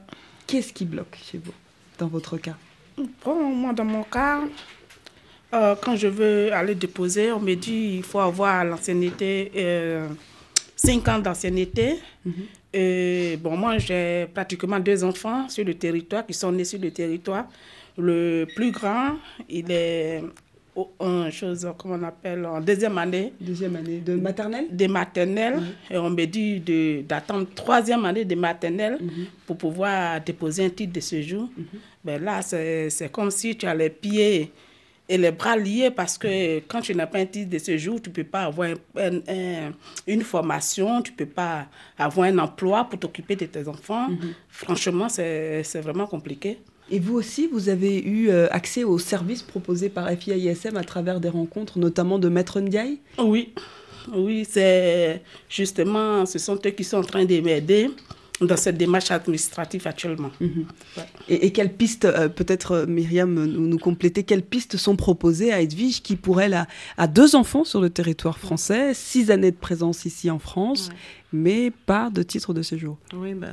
[0.46, 1.52] Qu'est-ce qui bloque chez vous,
[1.98, 2.56] dans votre cas?
[3.24, 4.40] Bon, moi, dans mon cas,
[5.54, 10.06] euh, quand je veux aller déposer, on me dit il faut avoir l'ancienneté, euh,
[10.76, 11.96] 5 ans d'ancienneté.
[12.72, 16.90] Et bon, moi, j'ai pratiquement deux enfants sur le territoire qui sont nés sur le
[16.90, 17.46] territoire.
[17.96, 19.16] Le plus grand,
[19.48, 20.22] il est
[20.76, 23.32] au- en chose, comment on appelle, en deuxième année.
[23.40, 24.66] Deuxième année de maternelle?
[24.70, 25.60] De maternelle.
[25.90, 26.60] Et on me dit
[27.08, 28.98] d'attendre troisième année de maternelle
[29.46, 31.48] pour pouvoir déposer un titre de séjour.
[32.04, 34.52] Ben là, c'est c'est comme si tu as les pieds
[35.08, 38.10] et les bras liés parce que quand tu n'as pas un titre de séjour, tu
[38.10, 38.74] ne peux pas avoir un-
[39.08, 39.72] un- un-
[40.06, 41.66] une formation, tu ne peux pas
[41.98, 44.08] avoir un emploi pour t'occuper de tes enfants.
[44.48, 46.58] Franchement, c'est c'est vraiment compliqué.
[46.90, 51.20] Et vous aussi, vous avez eu euh, accès aux services proposés par FIAISM à travers
[51.20, 52.98] des rencontres, notamment de Maître Ndiaye?
[53.18, 53.52] Oui,
[54.14, 57.90] oui, c'est justement, ce sont eux qui sont en train de m'aider
[58.40, 60.30] dans cette démarche administrative actuellement.
[60.40, 60.66] Mhm.
[61.28, 65.52] Et, et, quelles pistes, euh, peut-être euh, Myriam nous, nous, compléter, quelles pistes sont proposées
[65.52, 69.50] à Edwige qui, pour elle, a, a, deux enfants sur le territoire français, six années
[69.50, 70.90] de présence ici en France.
[71.32, 73.48] Mais pas de titre de séjour Oui, bah,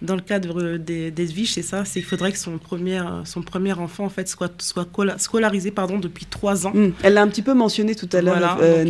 [0.00, 4.06] dans le cadre d'Edwige, c'est ça, c'est qu'il faudrait que son premier, son premier enfant
[4.06, 4.88] en fait, soit, soit
[5.18, 6.72] scolarisé pardon, depuis trois ans.
[6.74, 6.92] Mmh.
[7.02, 8.58] Elle l'a un petit peu mentionné tout à l'heure, voilà.
[8.62, 8.84] euh,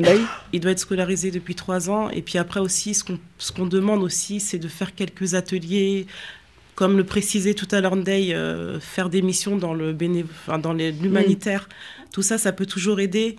[0.53, 2.11] Il doit être scolarisé depuis trois ans.
[2.11, 3.19] Et puis après aussi, ce qu'on
[3.57, 6.07] qu'on demande aussi, c'est de faire quelques ateliers,
[6.75, 10.25] comme le précisait tout à l'heure euh, faire des missions dans le béné...
[10.63, 11.69] dans l'humanitaire.
[11.69, 12.05] Mmh.
[12.13, 13.37] Tout ça, ça peut toujours aider.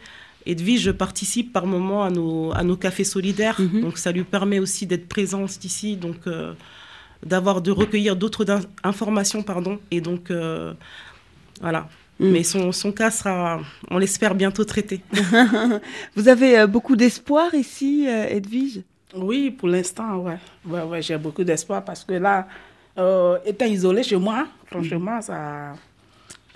[0.52, 3.82] Edwige je participe par moment à nos, à nos cafés solidaires, mmh.
[3.82, 6.54] donc ça lui permet aussi d'être présente ici, donc euh,
[7.26, 8.46] d'avoir de recueillir d'autres
[8.84, 10.74] informations, pardon, et donc euh,
[11.62, 11.88] voilà.
[12.20, 12.30] Mmh.
[12.32, 15.02] Mais son, son, cas sera, on l'espère, bientôt traité.
[16.16, 18.82] Vous avez beaucoup d'espoir ici, Edwige?
[19.16, 20.38] Oui, pour l'instant, ouais.
[20.66, 22.48] ouais, ouais j'ai beaucoup d'espoir parce que là,
[22.98, 25.22] euh, étant isolé chez moi, franchement, mmh.
[25.22, 25.74] ça.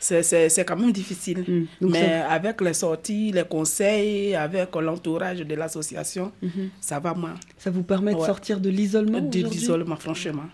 [0.03, 1.45] C'est quand même difficile.
[1.47, 1.87] Mmh.
[1.87, 6.47] Mais avec les sorties, les conseils, avec l'entourage de l'association, mmh.
[6.81, 7.35] ça va moins.
[7.57, 8.25] Ça vous permet de ouais.
[8.25, 10.45] sortir de l'isolement De l'isolement, franchement.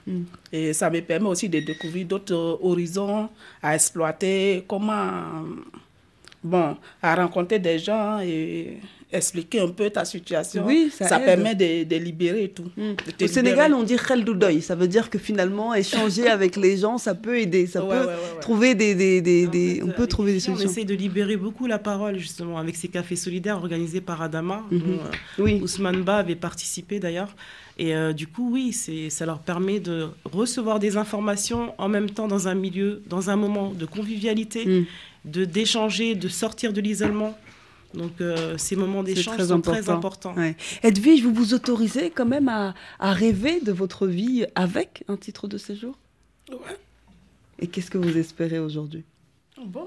[0.52, 3.30] Et ça me permet aussi de découvrir d'autres horizons
[3.62, 5.44] à exploiter, comment...
[6.42, 8.78] Bon, à rencontrer des gens et
[9.12, 10.64] expliquer un peu ta situation.
[10.66, 12.70] Oui, ça, ça permet de, de, libérer et tout.
[12.78, 12.92] Mm.
[13.24, 14.62] Au Sénégal, on dit khel doudoy.
[14.62, 17.68] Ça veut dire que finalement, échanger avec les gens, ça peut aider.
[17.68, 19.82] Ça ouais, peut ouais, ouais, trouver des, des, des, des...
[19.82, 20.68] En fait, on peut trouver des solutions.
[20.68, 24.64] On essaie de libérer beaucoup la parole, justement, avec ces cafés solidaires organisés par Adama,
[24.72, 25.60] dont euh, oui.
[25.62, 27.36] Ousmane Ba avait participé d'ailleurs.
[27.78, 28.74] Et euh, du coup, oui,
[29.10, 33.38] ça leur permet de recevoir des informations en même temps dans un milieu, dans un
[33.38, 34.86] moment de convivialité, Mm.
[35.26, 37.38] de d'échanger, de sortir de l'isolement.
[37.94, 39.72] Donc euh, ces moments d'échange sont important.
[39.72, 40.34] très importants.
[40.36, 40.56] Ouais.
[40.84, 45.48] Edwige, vous vous autorisez quand même à, à, rêver de votre vie avec un titre
[45.48, 45.98] de séjour?
[46.52, 46.58] Ouais.
[47.60, 49.04] Et qu'est-ce que vous espérez aujourd'hui?
[49.66, 49.86] Bon,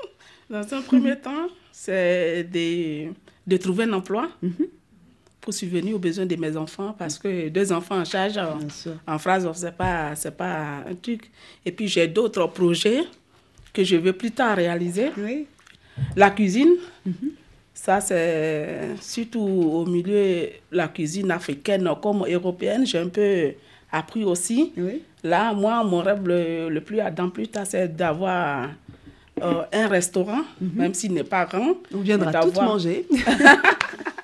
[0.50, 3.12] dans un premier temps, c'est de,
[3.46, 4.68] de, trouver un emploi mm -hmm.
[5.40, 8.58] pour subvenir aux besoins de mes enfants parce que deux enfants en charge, en,
[9.14, 11.30] en phrase, c'est pas, c'est pas un truc.
[11.64, 13.04] Et puis j'ai d'autres projets
[13.72, 15.10] que je veux plus tard réaliser.
[15.16, 15.46] Oui.
[16.16, 16.74] La cuisine,
[17.06, 17.30] mm -hmm.
[17.74, 23.52] ça c'est surtout au milieu la cuisine africaine comme européenne, j'ai un peu
[23.90, 24.72] appris aussi.
[24.76, 25.02] Oui.
[25.24, 28.68] Là, moi, mon rêve le, le plus ardent plus tard, c'est d'avoir
[29.42, 30.76] euh, un restaurant, mm -hmm.
[30.80, 31.74] même s'il n'est pas grand.
[31.94, 33.06] On viendra tout manger.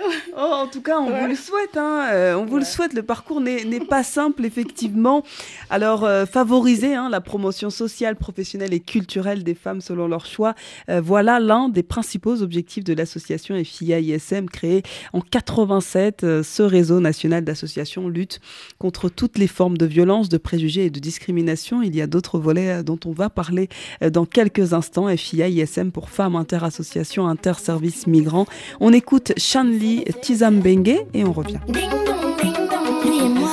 [0.36, 1.20] Oh, en tout cas, on ouais.
[1.20, 1.76] vous le souhaite.
[1.76, 2.08] Hein.
[2.12, 2.60] Euh, on vous ouais.
[2.60, 2.94] le souhaite.
[2.94, 5.22] Le parcours n'est pas simple, effectivement.
[5.68, 10.54] Alors, euh, favoriser hein, la promotion sociale, professionnelle et culturelle des femmes selon leur choix,
[10.88, 14.82] euh, voilà l'un des principaux objectifs de l'association FIA-ISM créée
[15.12, 16.20] en 87.
[16.42, 18.40] ce réseau national d'associations lutte
[18.78, 21.82] contre toutes les formes de violence, de préjugés et de discrimination.
[21.82, 23.68] Il y a d'autres volets dont on va parler
[24.00, 25.14] dans quelques instants.
[25.14, 28.46] FIA-ISM pour femmes, inter-associations, inter-services migrants.
[28.80, 29.89] On écoute Shanli
[30.22, 31.58] Tizambenge et on revient.
[31.68, 33.50] Et moi.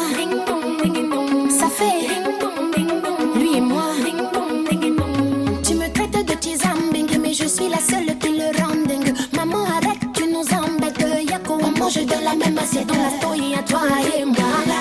[1.50, 2.08] Ça fait.
[3.56, 3.84] Et moi.
[5.63, 9.13] Tu me traites de Tizambenge, mais je suis la seule qui le rend dingue.
[9.36, 11.06] Maman, arrête, tu nous embêtes.
[11.30, 12.91] Yako, on mange de la même assiette.
[12.91, 13.82] On la story à toi
[14.17, 14.76] et moi.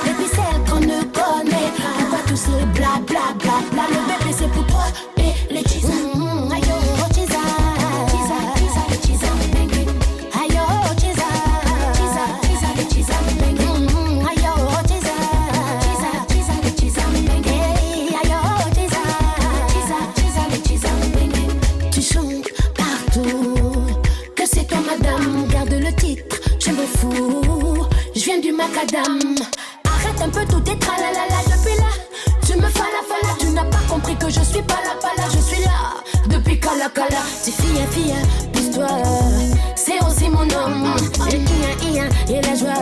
[28.79, 31.89] Arrête un peu tout tes tralalala depuis là.
[32.47, 35.27] Tu me fala fala, tu n'as pas compris que je suis pas là, pas là,
[35.33, 35.95] je suis là.
[36.29, 38.15] Depuis kala kala, tu fille fille,
[38.53, 38.89] plus toi.
[39.75, 40.95] C'est aussi mon homme.
[41.31, 42.75] Et et la joie,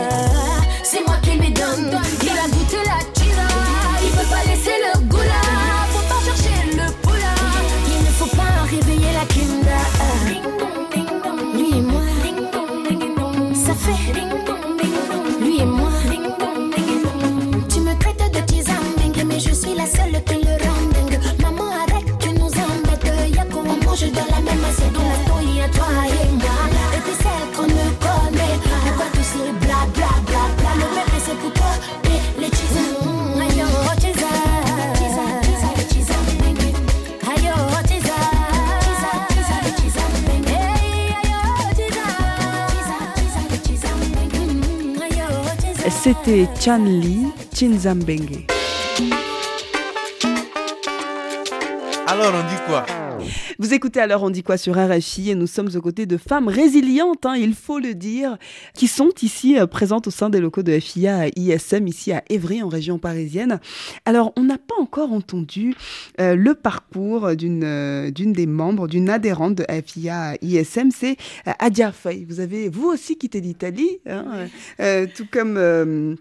[46.25, 48.47] C'était Chan Lee, Chinzambenge.
[52.07, 52.83] Alors on dit quoi?
[53.57, 56.49] Vous écoutez alors on dit quoi sur RFI et nous sommes aux côtés de femmes
[56.49, 58.37] résilientes, hein, il faut le dire,
[58.73, 62.21] qui sont ici euh, présentes au sein des locaux de FIA à ISM, ici à
[62.29, 63.61] Évry, en région parisienne.
[64.03, 65.73] Alors on n'a pas encore entendu
[66.19, 71.15] euh, le parcours d'une euh, d'une des membres, d'une adhérente de FIA à ISM, c'est
[71.59, 72.25] Adia Faye.
[72.25, 74.47] Vous avez vous aussi quitté l'Italie, hein,
[75.15, 76.17] tout comme...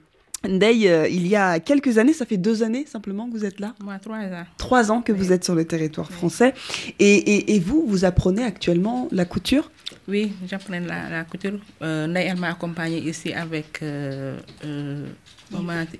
[0.48, 3.60] Ndeye, euh, il y a quelques années, ça fait deux années simplement que vous êtes
[3.60, 4.44] là Moi, trois ans.
[4.58, 6.54] Trois ans que vous êtes sur le territoire français.
[6.98, 9.70] Et, et- et vous, vous apprenez actuellement la couture?
[10.08, 11.58] Oui, j'apprends la, la couture.
[11.82, 15.06] Euh, elle m'a accompagnée ici avec euh, euh,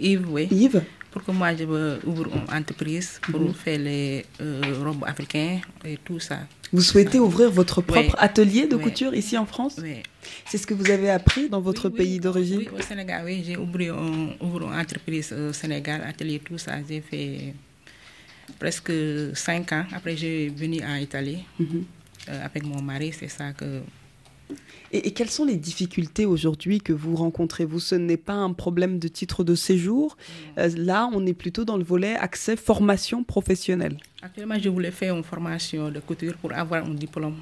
[0.01, 0.49] Yves, oui.
[0.51, 0.83] Yves?
[1.15, 3.55] Pour que moi, je veux ouvrir une entreprise pour Mhm.
[3.55, 6.41] faire les euh, robes africaines et tout ça.
[6.73, 8.27] Vous souhaitez ouvrir votre propre Oui.
[8.29, 8.83] atelier de Oui.
[8.83, 10.03] couture ici en France Oui.
[10.49, 13.57] C'est ce que vous avez appris dans votre pays d'origine Oui, au Sénégal, oui, j'ai
[13.57, 14.33] ouvert une
[14.83, 16.73] entreprise au Sénégal, atelier, tout ça.
[16.89, 17.55] J'ai fait
[18.59, 18.91] presque
[19.35, 19.85] cinq ans.
[19.95, 21.85] Après, j'ai venu en Italie Mhm.
[22.31, 23.13] euh, avec mon mari.
[23.19, 23.83] C'est ça que
[24.93, 28.53] Et, et quelles sont les difficultés aujourd'hui que vous rencontrez Vous, ce n'est pas un
[28.53, 30.17] problème de titre de séjour.
[30.59, 33.97] Euh, là, on est plutôt dans le volet accès formation professionnelle.
[34.23, 37.35] Actuellement, je voulais faire une formation de couture pour avoir un diplôme.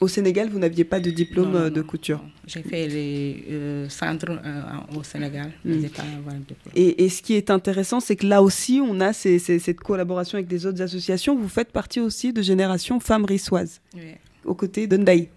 [0.00, 2.22] Au Sénégal, vous n'aviez pas de diplôme Non, non, euh, de couture.
[2.46, 4.62] J'ai fait les euh, centres euh,
[4.94, 5.80] en- au Sénégal, mais Mm.
[5.82, 6.72] j'ai pas avoir de diplôme.
[6.74, 9.80] Et, et ce qui est intéressant, c'est que là aussi, on a ces- ces- cette
[9.80, 11.36] collaboration avec des autres associations.
[11.36, 14.00] Vous faites partie aussi de Génération Femmes Rissoises, Oui.
[14.46, 15.28] aux côtés de Ndaï.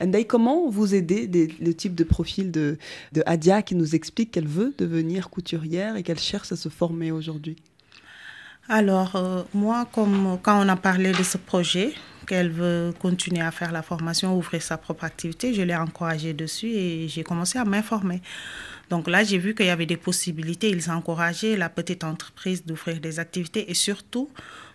[0.00, 2.78] Ndaï, comment vous aidez des- le type de profil de,
[3.12, 7.12] de Adia qui nous explique qu'elle veut devenir couturière et qu'elle cherche à se former
[7.12, 7.56] aujourd'hui?
[8.68, 11.92] Alors, euh, moi, comme quand on a parlé de ce projet,
[12.26, 16.68] qu'elle veut continuer à faire la formation, ouvrir sa propre activité, je l'ai encouragée dessus
[16.68, 18.22] et j'ai commencé à m'informer.
[18.88, 20.70] Donc là, j'ai vu qu'il y avait des possibilités.
[20.70, 24.28] Ils encourageaient la petite entreprise d'ouvrir des activités et surtout,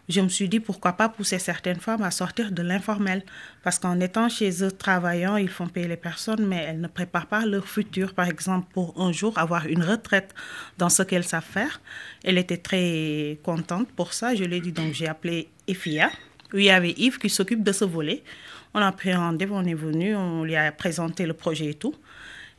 [0.08, 3.24] je me suis dit pourquoi pas pousser certaines femmes à sortir de l'informel.
[3.64, 7.26] Parce qu'en étant chez eux travaillant, ils font payer les personnes, mais elles ne préparent
[7.26, 8.14] pas leur futur.
[8.14, 10.36] Par exemple, pour un jour avoir une retraite
[10.78, 11.82] dans ce qu'elles savent faire.
[12.24, 14.36] Elle était très contente pour ça.
[14.36, 16.12] Je lui ai dit, donc j'ai appelé EFIA.
[16.53, 18.24] Il y avait Yves qui s'occupe de ce volet.
[18.76, 21.95] On a pris rendez-vous, on est venu, on lui a présenté le projet et tout.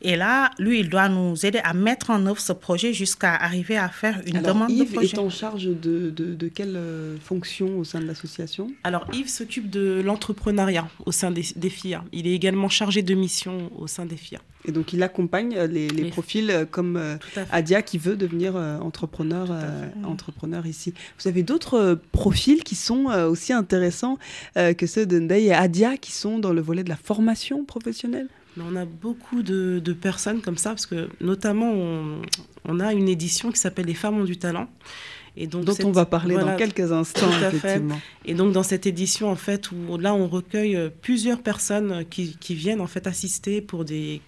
[0.02, 3.78] Et là, lui, il doit nous aider à mettre en œuvre ce projet jusqu'à arriver
[3.78, 5.14] à faire une Alors, demande de Yves projet.
[5.14, 8.70] est en charge de, de- de quelle euh, fonction au sein de l'association?
[8.84, 12.04] Alors Yves s'occupe de l'entrepreneuriat au sein des, des FIA.
[12.12, 14.38] Il est également chargé de mission au sein des FIA.
[14.68, 17.16] Et donc, il accompagne euh, les, les Les- profils euh, comme euh.
[17.50, 20.92] Adia qui veut devenir euh, entrepreneur, euh, entrepreneur ici.
[21.18, 24.18] Vous avez d'autres profils qui sont aussi intéressants
[24.58, 27.64] euh, que ceux de Ndeye et Adia qui sont dans le volet de la formation
[27.64, 28.28] professionnelle?
[28.56, 32.22] Mais on a beaucoup de, de personnes comme ça, parce que notamment, on,
[32.64, 34.68] on a une édition qui s'appelle Les femmes ont du talent.
[35.38, 37.56] Et donc Dont cette- on va parler dans quelques instants, tout à fait.
[37.58, 38.00] effectivement.
[38.24, 42.36] Et donc dans cette édition, en fait, où là, on recueille euh, plusieurs personnes qui,
[42.38, 44.22] qui viennent en fait assister pour des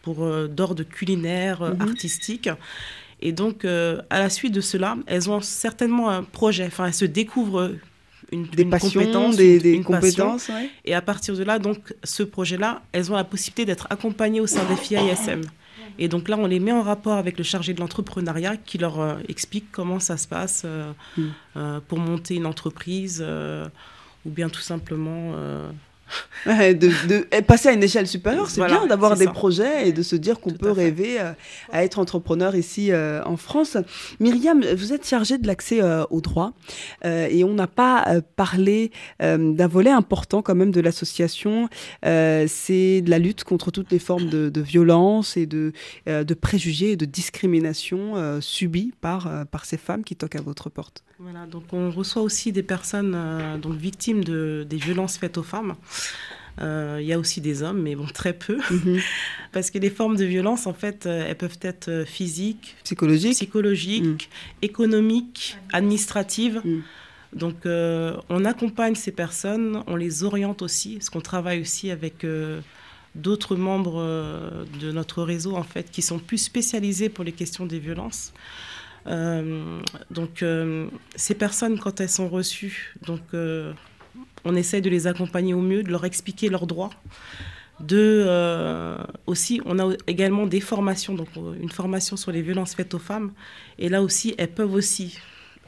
[0.00, 1.82] pour euh, d'ordre culinaire, euh, Mhm.
[1.82, 2.48] artistique.
[3.20, 6.64] Et donc, euh, à la suite de cela, elles ont certainement un projet.
[6.66, 7.72] Enfin, elles se découvrent
[8.32, 10.00] une, Des une passions, compétence, des- une- des une passion.
[10.26, 10.68] compétences, ouais.
[10.84, 14.46] Et à partir de là, donc, ce projet-là, elles ont la possibilité d'être accompagnées au
[14.46, 15.40] sein des FIAISM.
[16.00, 19.00] Et donc là, on les met en rapport avec le chargé de l'entrepreneuriat qui leur
[19.00, 21.22] euh, explique comment ça se passe euh, Mm.
[21.56, 23.24] euh, pour monter une entreprise
[24.26, 25.32] ou bien tout simplement
[26.46, 26.72] de,
[27.08, 29.30] de- et passer à une échelle supérieure, c'est Voilà, bien d'avoir des ça.
[29.32, 31.32] projets et de se dire qu'on peut rêver euh,
[31.72, 33.76] à être entrepreneur ici euh, en France.
[34.20, 36.52] Myriam, vous êtes chargée de l'accès euh, au droit
[37.04, 38.06] euh, et on n'a pas
[38.36, 38.90] parlé
[39.20, 41.68] d'un volet important quand même de l'association,
[42.02, 45.72] c'est de la lutte contre toutes les formes de, de violence et de,
[46.06, 51.02] de préjugés et de discrimination subies par, par ces femmes qui toquent à votre porte.
[51.18, 55.42] Voilà, donc on reçoit aussi des personnes euh, donc victimes de, des violences faites aux
[55.42, 55.74] femmes.
[56.60, 58.58] Euh, Il y a aussi des hommes, mais bon, très peu.
[59.52, 64.30] Parce que les formes de violence, en fait, euh, elles peuvent être physiques, psychologiques, psychologiques
[64.62, 66.62] économiques, administratives.
[67.32, 72.24] Donc, euh, on accompagne ces personnes, on les oriente aussi, parce qu'on travaille aussi avec
[72.24, 72.60] euh,
[73.14, 74.02] d'autres membres
[74.80, 78.32] de notre réseau, en fait, qui sont plus spécialisés pour les questions des violences.
[79.08, 79.80] Euh,
[80.10, 83.72] donc, euh, ces personnes, quand elles sont reçues, donc, euh,
[84.44, 86.90] on essaye de les accompagner au mieux, de leur expliquer leurs droits.
[87.80, 91.28] De, euh, aussi, on a également des formations, donc
[91.60, 93.32] une formation sur les violences faites aux femmes.
[93.78, 95.18] Et là aussi, elles peuvent aussi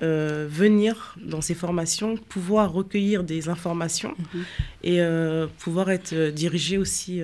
[0.03, 4.15] euh, venir dans ces formations, pouvoir recueillir des informations
[4.83, 7.23] et euh, pouvoir être dirigées aussi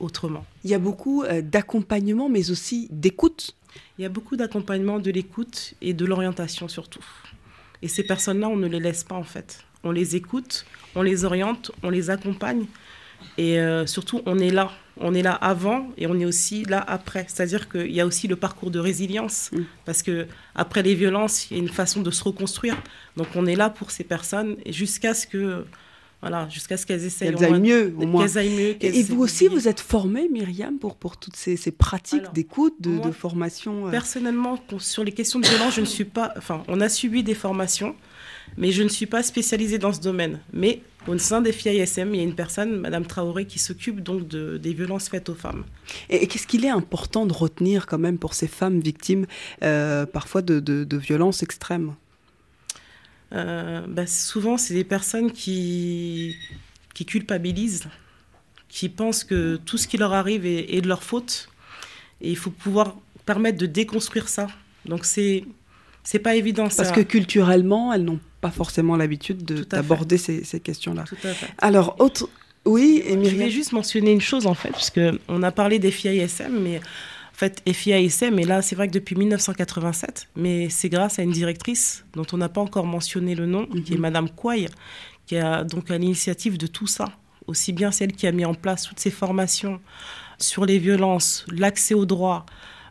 [0.00, 0.44] autrement.
[0.64, 3.56] Il y a beaucoup d'accompagnement, mais aussi d'écoute.
[3.98, 7.04] Il y a beaucoup d'accompagnement, de l'écoute et de l'orientation surtout.
[7.82, 9.64] Et ces personnes-là, on ne les laisse pas en fait.
[9.82, 10.64] on les écoute,
[10.94, 12.66] on les oriente, on les accompagne.
[13.38, 14.70] Et euh, surtout, on est là.
[14.96, 17.26] On est là avant et on est aussi là après.
[17.28, 19.50] C'est-à-dire qu'il y a aussi le parcours de résilience.
[19.84, 22.76] Parce que après les violences, il y a une façon de se reconstruire.
[23.16, 25.64] Donc on est là pour ces personnes jusqu'à ce que.
[26.20, 27.34] Voilà, jusqu'à ce qu'elles essayent.
[27.34, 28.26] Qu'elles aillent mieux, au moins.
[28.36, 28.76] Aillent mieux.
[28.84, 32.98] Et vous aussi, vous êtes formée, Myriam, pour, pour toutes ces, ces pratiques d'écoute, de,
[32.98, 36.32] de formation euh, Personnellement, pour- sur les questions de violence, je ne suis pas.
[36.38, 37.94] Enfin, on a subi des formations,
[38.56, 40.40] mais je ne suis pas spécialisée dans ce domaine.
[40.54, 44.26] Mais au sein des FIASM, il y a une personne, Madame Traoré, qui s'occupe donc
[44.26, 45.64] de, des violences faites aux femmes.
[46.08, 49.26] Et, et qu'est-ce qu'il est important de retenir quand même pour ces femmes victimes
[49.62, 51.94] euh, parfois de, de, de violences extrêmes?
[53.34, 56.36] Bah, souvent, c'est des personnes qui,
[56.94, 57.88] qui culpabilisent,
[58.68, 61.48] qui pensent que tout ce qui leur arrive est, est de leur faute.
[62.20, 64.46] Et il faut pouvoir permettre de déconstruire ça.
[64.86, 65.44] Donc, c'est
[66.04, 66.64] c'est pas évident.
[66.64, 66.90] Parce ça.
[66.90, 71.04] que culturellement, elles n'ont pas forcément l'habitude d'aborder ces, ces questions-là.
[71.58, 72.28] Alors, autre...
[72.66, 74.92] Oui, et Je voulais juste mentionner une chose, en fait, parce
[75.28, 76.80] on a parlé des FIASM, mais
[77.34, 81.32] en fait, FIASM, et là, c'est vrai que depuis 1987, mais c'est grâce à une
[81.32, 84.68] directrice dont on n'a pas encore mentionné le nom, qui est Madame Kouaï,
[85.26, 87.06] qui a donc à l'initiative de tout ça,
[87.48, 89.80] aussi bien celle qui a mis en place toutes ces formations
[90.38, 92.46] sur les violences, l'accès aux droits,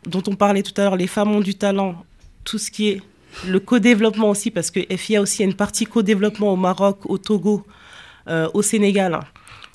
[0.06, 2.04] dont on parlait tout à l'heure, les femmes ont du talent,
[2.44, 3.02] tout ce qui est
[3.46, 7.66] le co-développement aussi, parce que FIA aussi a une partie co-développement au Maroc, au Togo,
[8.28, 9.20] euh, au Sénégal.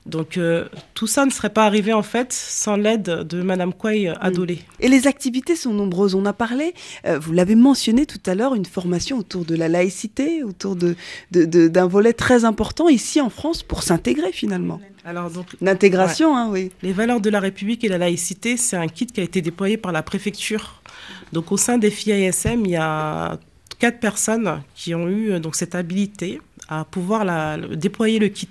[0.09, 4.13] Donc euh, tout ça ne serait pas arrivé en fait sans l'aide de Madame Kouaï
[4.19, 4.59] Adolé.
[4.79, 6.15] Et les activités sont nombreuses.
[6.15, 6.73] On a parlé,
[7.05, 10.95] euh, vous l'avez mentionné tout à l'heure, une formation autour de la laïcité, autour de,
[11.31, 14.81] d'un volet très important ici en France pour s'intégrer finalement.
[15.05, 16.71] Alors donc L'intégration, hein, oui.
[16.83, 19.77] Les valeurs de la République et la laïcité, c'est un kit qui a été déployé
[19.77, 20.81] par la préfecture.
[21.31, 23.39] Donc au sein des FIASM, il y a
[23.79, 28.27] quatre personnes qui ont eu euh, donc cette habilité à pouvoir la- le- déployer le
[28.29, 28.49] kit.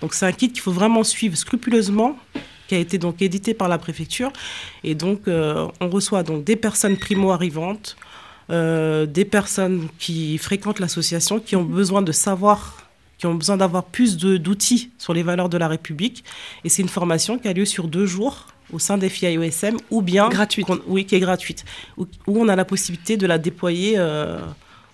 [0.00, 2.18] Donc c'est un kit qu'il faut vraiment suivre scrupuleusement
[2.68, 4.32] qui a été donc édité par la préfecture
[4.84, 7.96] et donc euh, on reçoit donc des personnes primo arrivantes
[8.50, 12.78] euh, des personnes qui fréquentent l'association qui ont besoin de savoir
[13.18, 16.24] qui ont besoin d'avoir plus d'outils sur les valeurs de la République.
[16.64, 20.02] Et c'est une formation qui a lieu sur deux jours au sein des FIAOSM ou
[20.02, 20.28] bien...
[20.28, 20.66] Gratuite.
[20.88, 21.64] Oui, qui est gratuite.
[21.96, 24.40] Où, où on a la possibilité de la déployer euh,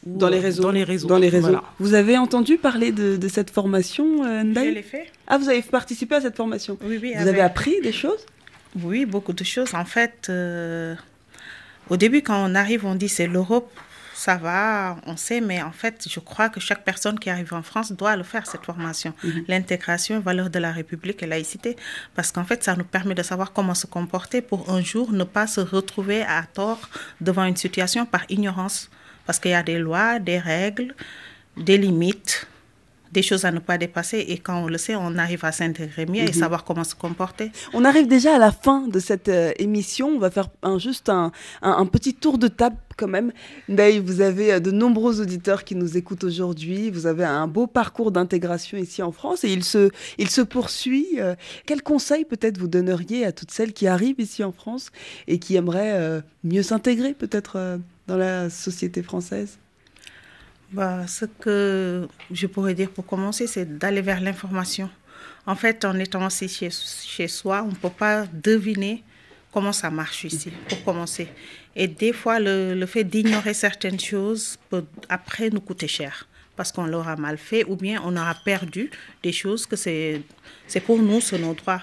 [0.07, 0.63] ou- Dans les réseaux.
[0.63, 1.09] Dans les réseaux.
[1.09, 1.49] Dans les réseaux.
[1.49, 1.65] Voilà.
[1.79, 5.07] Vous avez entendu parler de, de cette formation, euh, Ndaye Je l'ai fait.
[5.27, 7.13] Ah, vous avez participé à cette formation Oui, oui.
[7.15, 8.25] Vous avec- avez appris des choses?
[8.83, 9.75] Oui, beaucoup de choses.
[9.75, 10.95] En fait, euh,
[11.91, 13.71] au début, quand on arrive, on dit c'est l'Europe,
[14.15, 17.63] ça va, on sait, mais en fait, je crois que chaque personne qui arrive en
[17.63, 19.13] France doit le faire, cette formation.
[19.47, 21.77] L'intégration, valeurs de la République et laïcité,
[22.17, 25.23] parce qu'en fait, ça nous permet de savoir comment se comporter pour un jour ne
[25.25, 26.81] pas se retrouver à tort
[27.21, 28.91] devant une situation par ignorance.
[29.29, 30.95] Parce qu'il y a des lois, des règles,
[31.59, 32.47] des limites
[33.11, 36.05] des choses à ne pas dépasser et quand on le sait, on arrive à s'intégrer
[36.05, 36.33] mieux et Mhm.
[36.45, 37.51] savoir comment se comporter.
[37.73, 40.09] On arrive déjà à la fin de cette euh, émission.
[40.09, 43.33] On va faire un, juste un, un- un petit tour de table quand même.
[43.71, 46.91] Ndaye, vous avez euh, de nombreux auditeurs qui nous écoutent aujourd'hui.
[46.91, 51.07] Vous avez un beau parcours d'intégration ici en France et il se, il se poursuit.
[51.19, 54.91] Euh, Quels conseils peut-être vous donneriez à toutes celles qui arrivent ici en France
[55.29, 57.53] et qui aimeraient euh, mieux s'intégrer peut-être
[58.09, 59.59] dans la société française
[60.73, 64.91] Bah, ce que je pourrais dire pour commencer, c'est d'aller vers l'information.
[65.47, 69.05] En fait, en étant aussi chez, chez soi, on ne peut pas deviner
[69.53, 71.29] comment ça marche ici, pour commencer.
[71.75, 76.71] Et des fois, le, le fait d'ignorer certaines choses peut après nous coûter cher, parce
[76.73, 78.91] qu'on l'aura mal fait, ou bien on aura perdu
[79.23, 80.23] des choses que c'est
[80.85, 81.83] pour nous, c'est nos droits.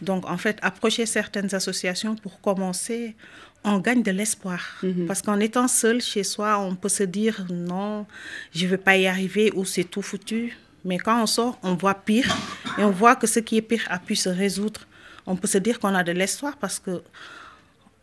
[0.00, 3.16] Donc, en fait, approcher certaines associations pour commencer,
[3.64, 4.60] on gagne de l'espoir.
[5.06, 8.06] Parce qu'en étant seul chez soi, on peut se dire non,
[8.54, 10.56] je ne vais pas y arriver ou c'est tout foutu.
[10.84, 12.34] Mais quand on sort, on voit pire
[12.78, 14.86] et on voit que ce qui est pire a pu se résoudre.
[15.26, 17.02] On peut se dire qu'on a de l'espoir parce que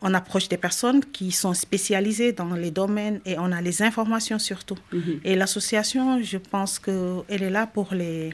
[0.00, 4.38] on approche des personnes qui sont spécialisées dans les domaines et on a les informations
[4.38, 4.78] surtout.
[5.24, 8.32] Et l'association, je pense qu'elle est là pour les,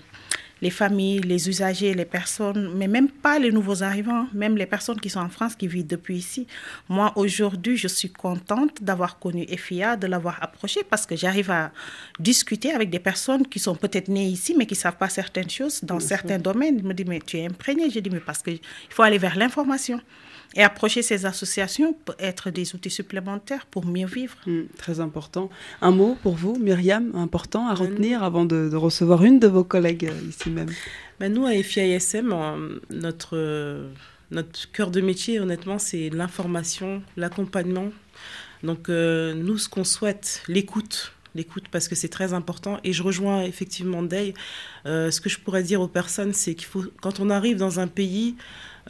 [0.64, 4.98] les familles, les usagers, les personnes, mais même pas les nouveaux arrivants, même les personnes
[4.98, 6.46] qui sont en France, qui vivent depuis ici.
[6.88, 11.70] Moi, aujourd'hui, je suis contente d'avoir connu FIA, de l'avoir approché parce que j'arrive à
[12.18, 15.50] discuter avec des personnes qui sont peut-être nées ici, mais qui ne savent pas certaines
[15.50, 16.78] choses dans certains domaines.
[16.78, 17.90] Ils me disent, mais tu es imprégné.
[17.90, 20.00] Je dis, mais parce qu'il faut aller vers l'information.
[20.54, 24.36] Et approcher ces associations peut être des outils supplémentaires pour mieux vivre.
[24.46, 25.50] Hmm, très important.
[25.82, 29.64] Un mot pour vous, Myriam, important à retenir avant de, de recevoir une de vos
[29.64, 30.70] collègues euh, ici même.
[31.18, 33.90] Ben, nous, à FIASM, euh, notre, euh,
[34.30, 37.88] notre cœur de métier, honnêtement, c'est l'information, l'accompagnement.
[38.62, 41.12] Donc, euh, nous, ce qu'on souhaite, l'écoute.
[41.34, 42.78] l'écoute parce que c'est très important.
[42.84, 44.34] Et je rejoins effectivement Day.
[44.86, 47.80] Euh, ce que je pourrais dire aux personnes, c'est qu'il faut, quand on arrive dans
[47.80, 48.36] un pays,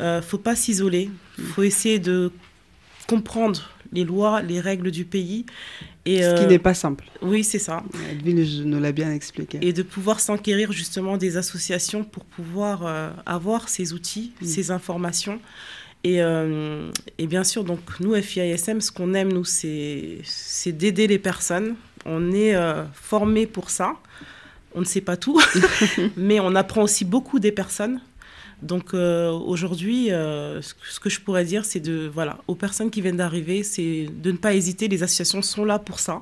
[0.00, 1.10] euh, faut pas s'isoler.
[1.38, 2.32] Il faut essayer de
[3.08, 5.46] comprendre les lois, les règles du pays.
[6.04, 7.04] Et, Ce qui euh, n'est pas simple.
[7.22, 7.82] Oui, c'est ça.
[8.10, 9.58] Edwige nous l'a bien expliqué.
[9.62, 14.46] Et de pouvoir s'enquérir justement des associations pour pouvoir euh, avoir ces outils, Mm.
[14.46, 15.40] ces informations.
[16.02, 21.06] Et, euh, et bien sûr, donc nous, FIASM, ce qu'on aime, nous, c'est c'est d'aider
[21.06, 21.76] les personnes.
[22.04, 23.94] On est euh, formés pour ça.
[24.74, 25.40] On ne sait pas tout,
[26.16, 28.00] mais on apprend aussi beaucoup des personnes.
[28.64, 33.00] Donc euh, aujourd'hui, euh, ce, que- je pourrais dire, c'est de voilà, aux personnes qui
[33.02, 34.88] viennent d'arriver, c'est de ne pas hésiter.
[34.88, 36.20] Les associations sont là pour ça.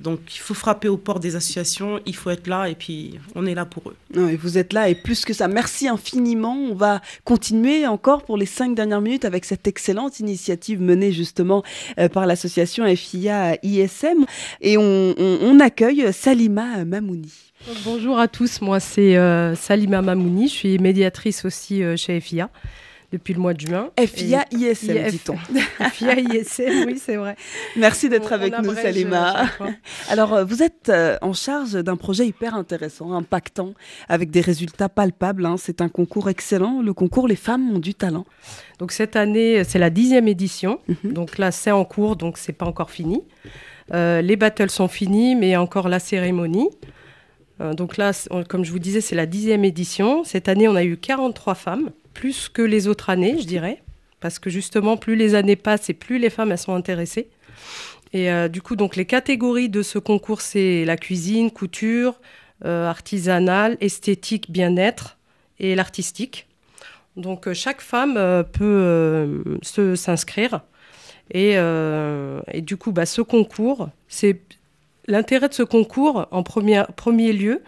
[0.00, 3.44] Donc il faut frapper aux portes des associations, il faut être là et puis on
[3.46, 3.96] est là pour eux.
[4.14, 5.48] Non, et vous êtes là et plus que ça.
[5.48, 6.54] Merci infiniment.
[6.54, 11.64] On va continuer encore pour les cinq dernières minutes avec cette excellente initiative menée justement
[11.98, 14.24] euh, par l'association FIA ISM.
[14.60, 17.32] Et on, on- on accueille Salima Mamouni.
[17.84, 22.50] Bonjour à tous, moi c'est euh, Salima Mamouni, je suis médiatrice aussi euh, chez FIA
[23.12, 23.90] depuis le mois de juin.
[23.98, 25.36] FIA Et- ISM, IF dit-on.
[25.92, 27.36] FIA ISM, oui c'est vrai.
[27.76, 29.46] Merci d'être avec on nous, abrège, Salima.
[30.10, 33.72] Alors, euh, vous êtes euh, en charge d'un projet hyper intéressant, impactant,
[34.08, 35.46] avec des résultats palpables.
[35.46, 35.56] hein.
[35.58, 38.26] C'est un concours excellent, le concours Les femmes ont du talent.
[38.78, 42.66] Donc cette année c'est la dixième édition, donc là c'est en cours, donc c'est pas
[42.66, 43.22] encore fini.
[43.94, 46.68] Euh, les battles sont finis, mais encore la cérémonie.
[47.60, 48.12] Euh, donc là,
[48.48, 50.24] comme je vous disais, c'est la dixième édition.
[50.24, 53.82] Cette année, on a eu 43 femmes, plus que les autres années, je dirais,
[54.20, 57.28] parce que justement, plus les années passent et plus les femmes elles sont intéressées.
[58.12, 62.20] Et euh, du coup, donc les catégories de ce concours, c'est la cuisine, couture,
[62.64, 65.18] euh, artisanale, esthétique, bien-être
[65.58, 66.46] et l'artistique.
[67.16, 68.14] Donc chaque femme
[68.52, 69.58] peut
[69.96, 70.60] s'inscrire.
[71.34, 74.40] Et, et du coup, bah, ce concours, c'est
[75.08, 77.62] l'intérêt de ce concours en premier, premier lieu,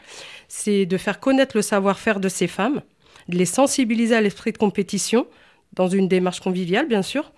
[0.46, 2.82] c'est de faire connaître le savoir-faire de ces femmes,
[3.28, 5.26] de les sensibiliser à l'esprit de compétition
[5.74, 7.32] dans une démarche conviviale, bien sûr.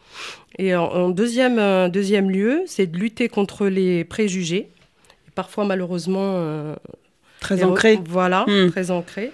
[0.58, 4.68] Et en, en deuxième, euh, deuxième lieu, c'est de lutter contre les préjugés,
[5.28, 6.74] et parfois malheureusement euh,
[7.40, 7.98] Très ancrés.
[8.08, 8.70] Voilà, Hmm.
[8.70, 9.32] très ancrés.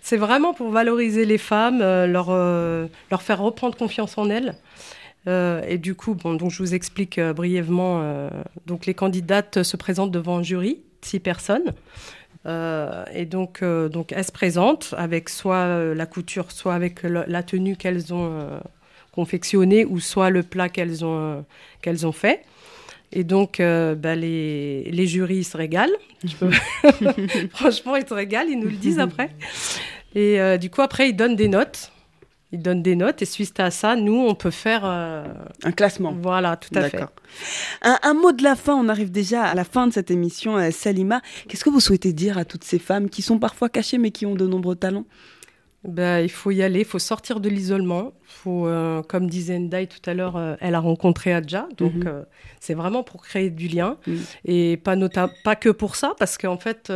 [0.00, 4.54] C'est vraiment pour valoriser les femmes, euh, leur, euh, leur faire reprendre confiance en elles.
[5.26, 8.00] Euh, et du coup, bon, donc je vous explique euh, brièvement.
[8.02, 8.28] euh,
[8.66, 11.72] donc les candidates se présentent devant un jury, six personnes.
[12.46, 17.74] Et donc, donc elles se présentent avec soit la couture, soit avec le- la tenue
[17.74, 18.60] qu'elles ont
[19.12, 21.42] confectionnée, ou soit le plat qu'elles ont,
[21.80, 22.42] qu'elles ont fait.
[23.12, 25.96] Et donc, bah, les, les jurys se régalent.
[26.24, 26.50] Je peux-
[27.54, 29.30] Franchement, ils se régalent, ils nous le disent après.
[30.14, 31.92] Et du coup, après, ils donnent des notes.
[32.54, 34.82] Ils donnent des notes et suite à ça, nous, on peut faire...
[34.84, 35.24] euh,
[35.64, 36.14] Un classement.
[36.22, 37.04] Voilà, tout à fait.
[37.82, 40.56] Un, un mot de la fin, on arrive déjà à la fin de cette émission.
[40.56, 43.98] euh, Salima, qu'est-ce que vous souhaitez dire à toutes ces femmes qui sont parfois cachées
[43.98, 45.04] mais qui ont de nombreux talents?
[45.86, 48.12] Ben, il faut y aller, il faut sortir de l'isolement.
[48.24, 52.04] Faut, euh, comme disait Ndai tout à l'heure, euh, elle a rencontré Adja, donc Mhm.
[52.06, 52.22] euh,
[52.58, 53.96] c'est vraiment pour créer du lien
[54.46, 54.96] et pas
[55.44, 56.90] pas que pour ça, parce qu'en fait,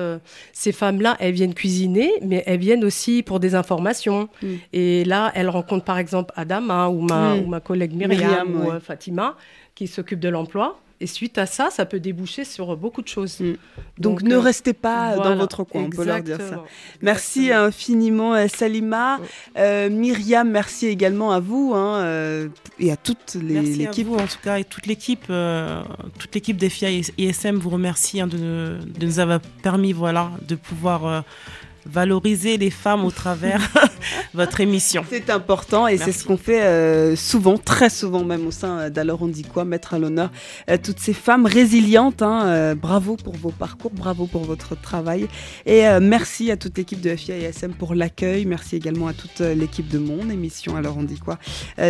[0.53, 4.29] ces femmes-là, elles viennent cuisiner, mais elles viennent aussi pour des informations.
[4.73, 7.43] Et là, elles rencontrent par exemple Adama ou ma, Mhm.
[7.43, 8.81] ou ma collègue Myriam, Myriam, ou ouais.
[8.81, 9.37] Fatima,
[9.75, 10.79] qui s'occupent de l'emploi.
[11.01, 13.41] Et suite à ça, ça peut déboucher sur beaucoup de choses.
[13.99, 16.43] Donc, ne euh, restez pas voilà, dans votre coin, on peut leur dire ça.
[16.43, 16.65] exactement.
[17.03, 19.21] Merci infiniment euh, Salima.
[19.57, 22.49] Euh, Myriam, merci également à vous hein, euh,
[22.81, 24.09] et à toute les- Merci à l'équipe.
[24.11, 25.83] en tout cas et toute l'équipe, euh,
[26.19, 29.93] toute l'équipe des FIA et ISM vous remercie hein, de, nous- de nous avoir permis
[29.93, 31.21] voilà de pouvoir euh,
[31.91, 33.61] valoriser les femmes au travers
[34.35, 35.05] votre émission.
[35.09, 38.91] C'est important et c'est ce qu'on fait euh, souvent, très souvent même au sein euh,
[38.91, 40.31] d'Alors on dit quoi, mettre à l'honneur
[40.71, 42.23] euh, toutes ces femmes résilientes.
[42.23, 45.29] hein, euh, bravo pour vos parcours, bravo pour votre travail
[45.67, 48.45] et merci à toute l'équipe de FIA et SM pour l'accueil.
[48.45, 51.39] Merci également à toute l'équipe de mon émission Alors on dit quoi.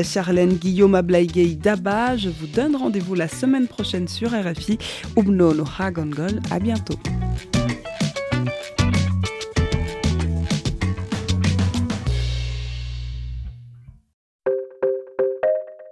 [0.03, 2.17] Charlène, Guillaume, Ablaïgei, Daba.
[2.17, 4.79] Je vous donne rendez-vous la semaine prochaine sur RFI.
[5.17, 6.41] Ubno no Hagongol.
[6.51, 6.99] À bientôt.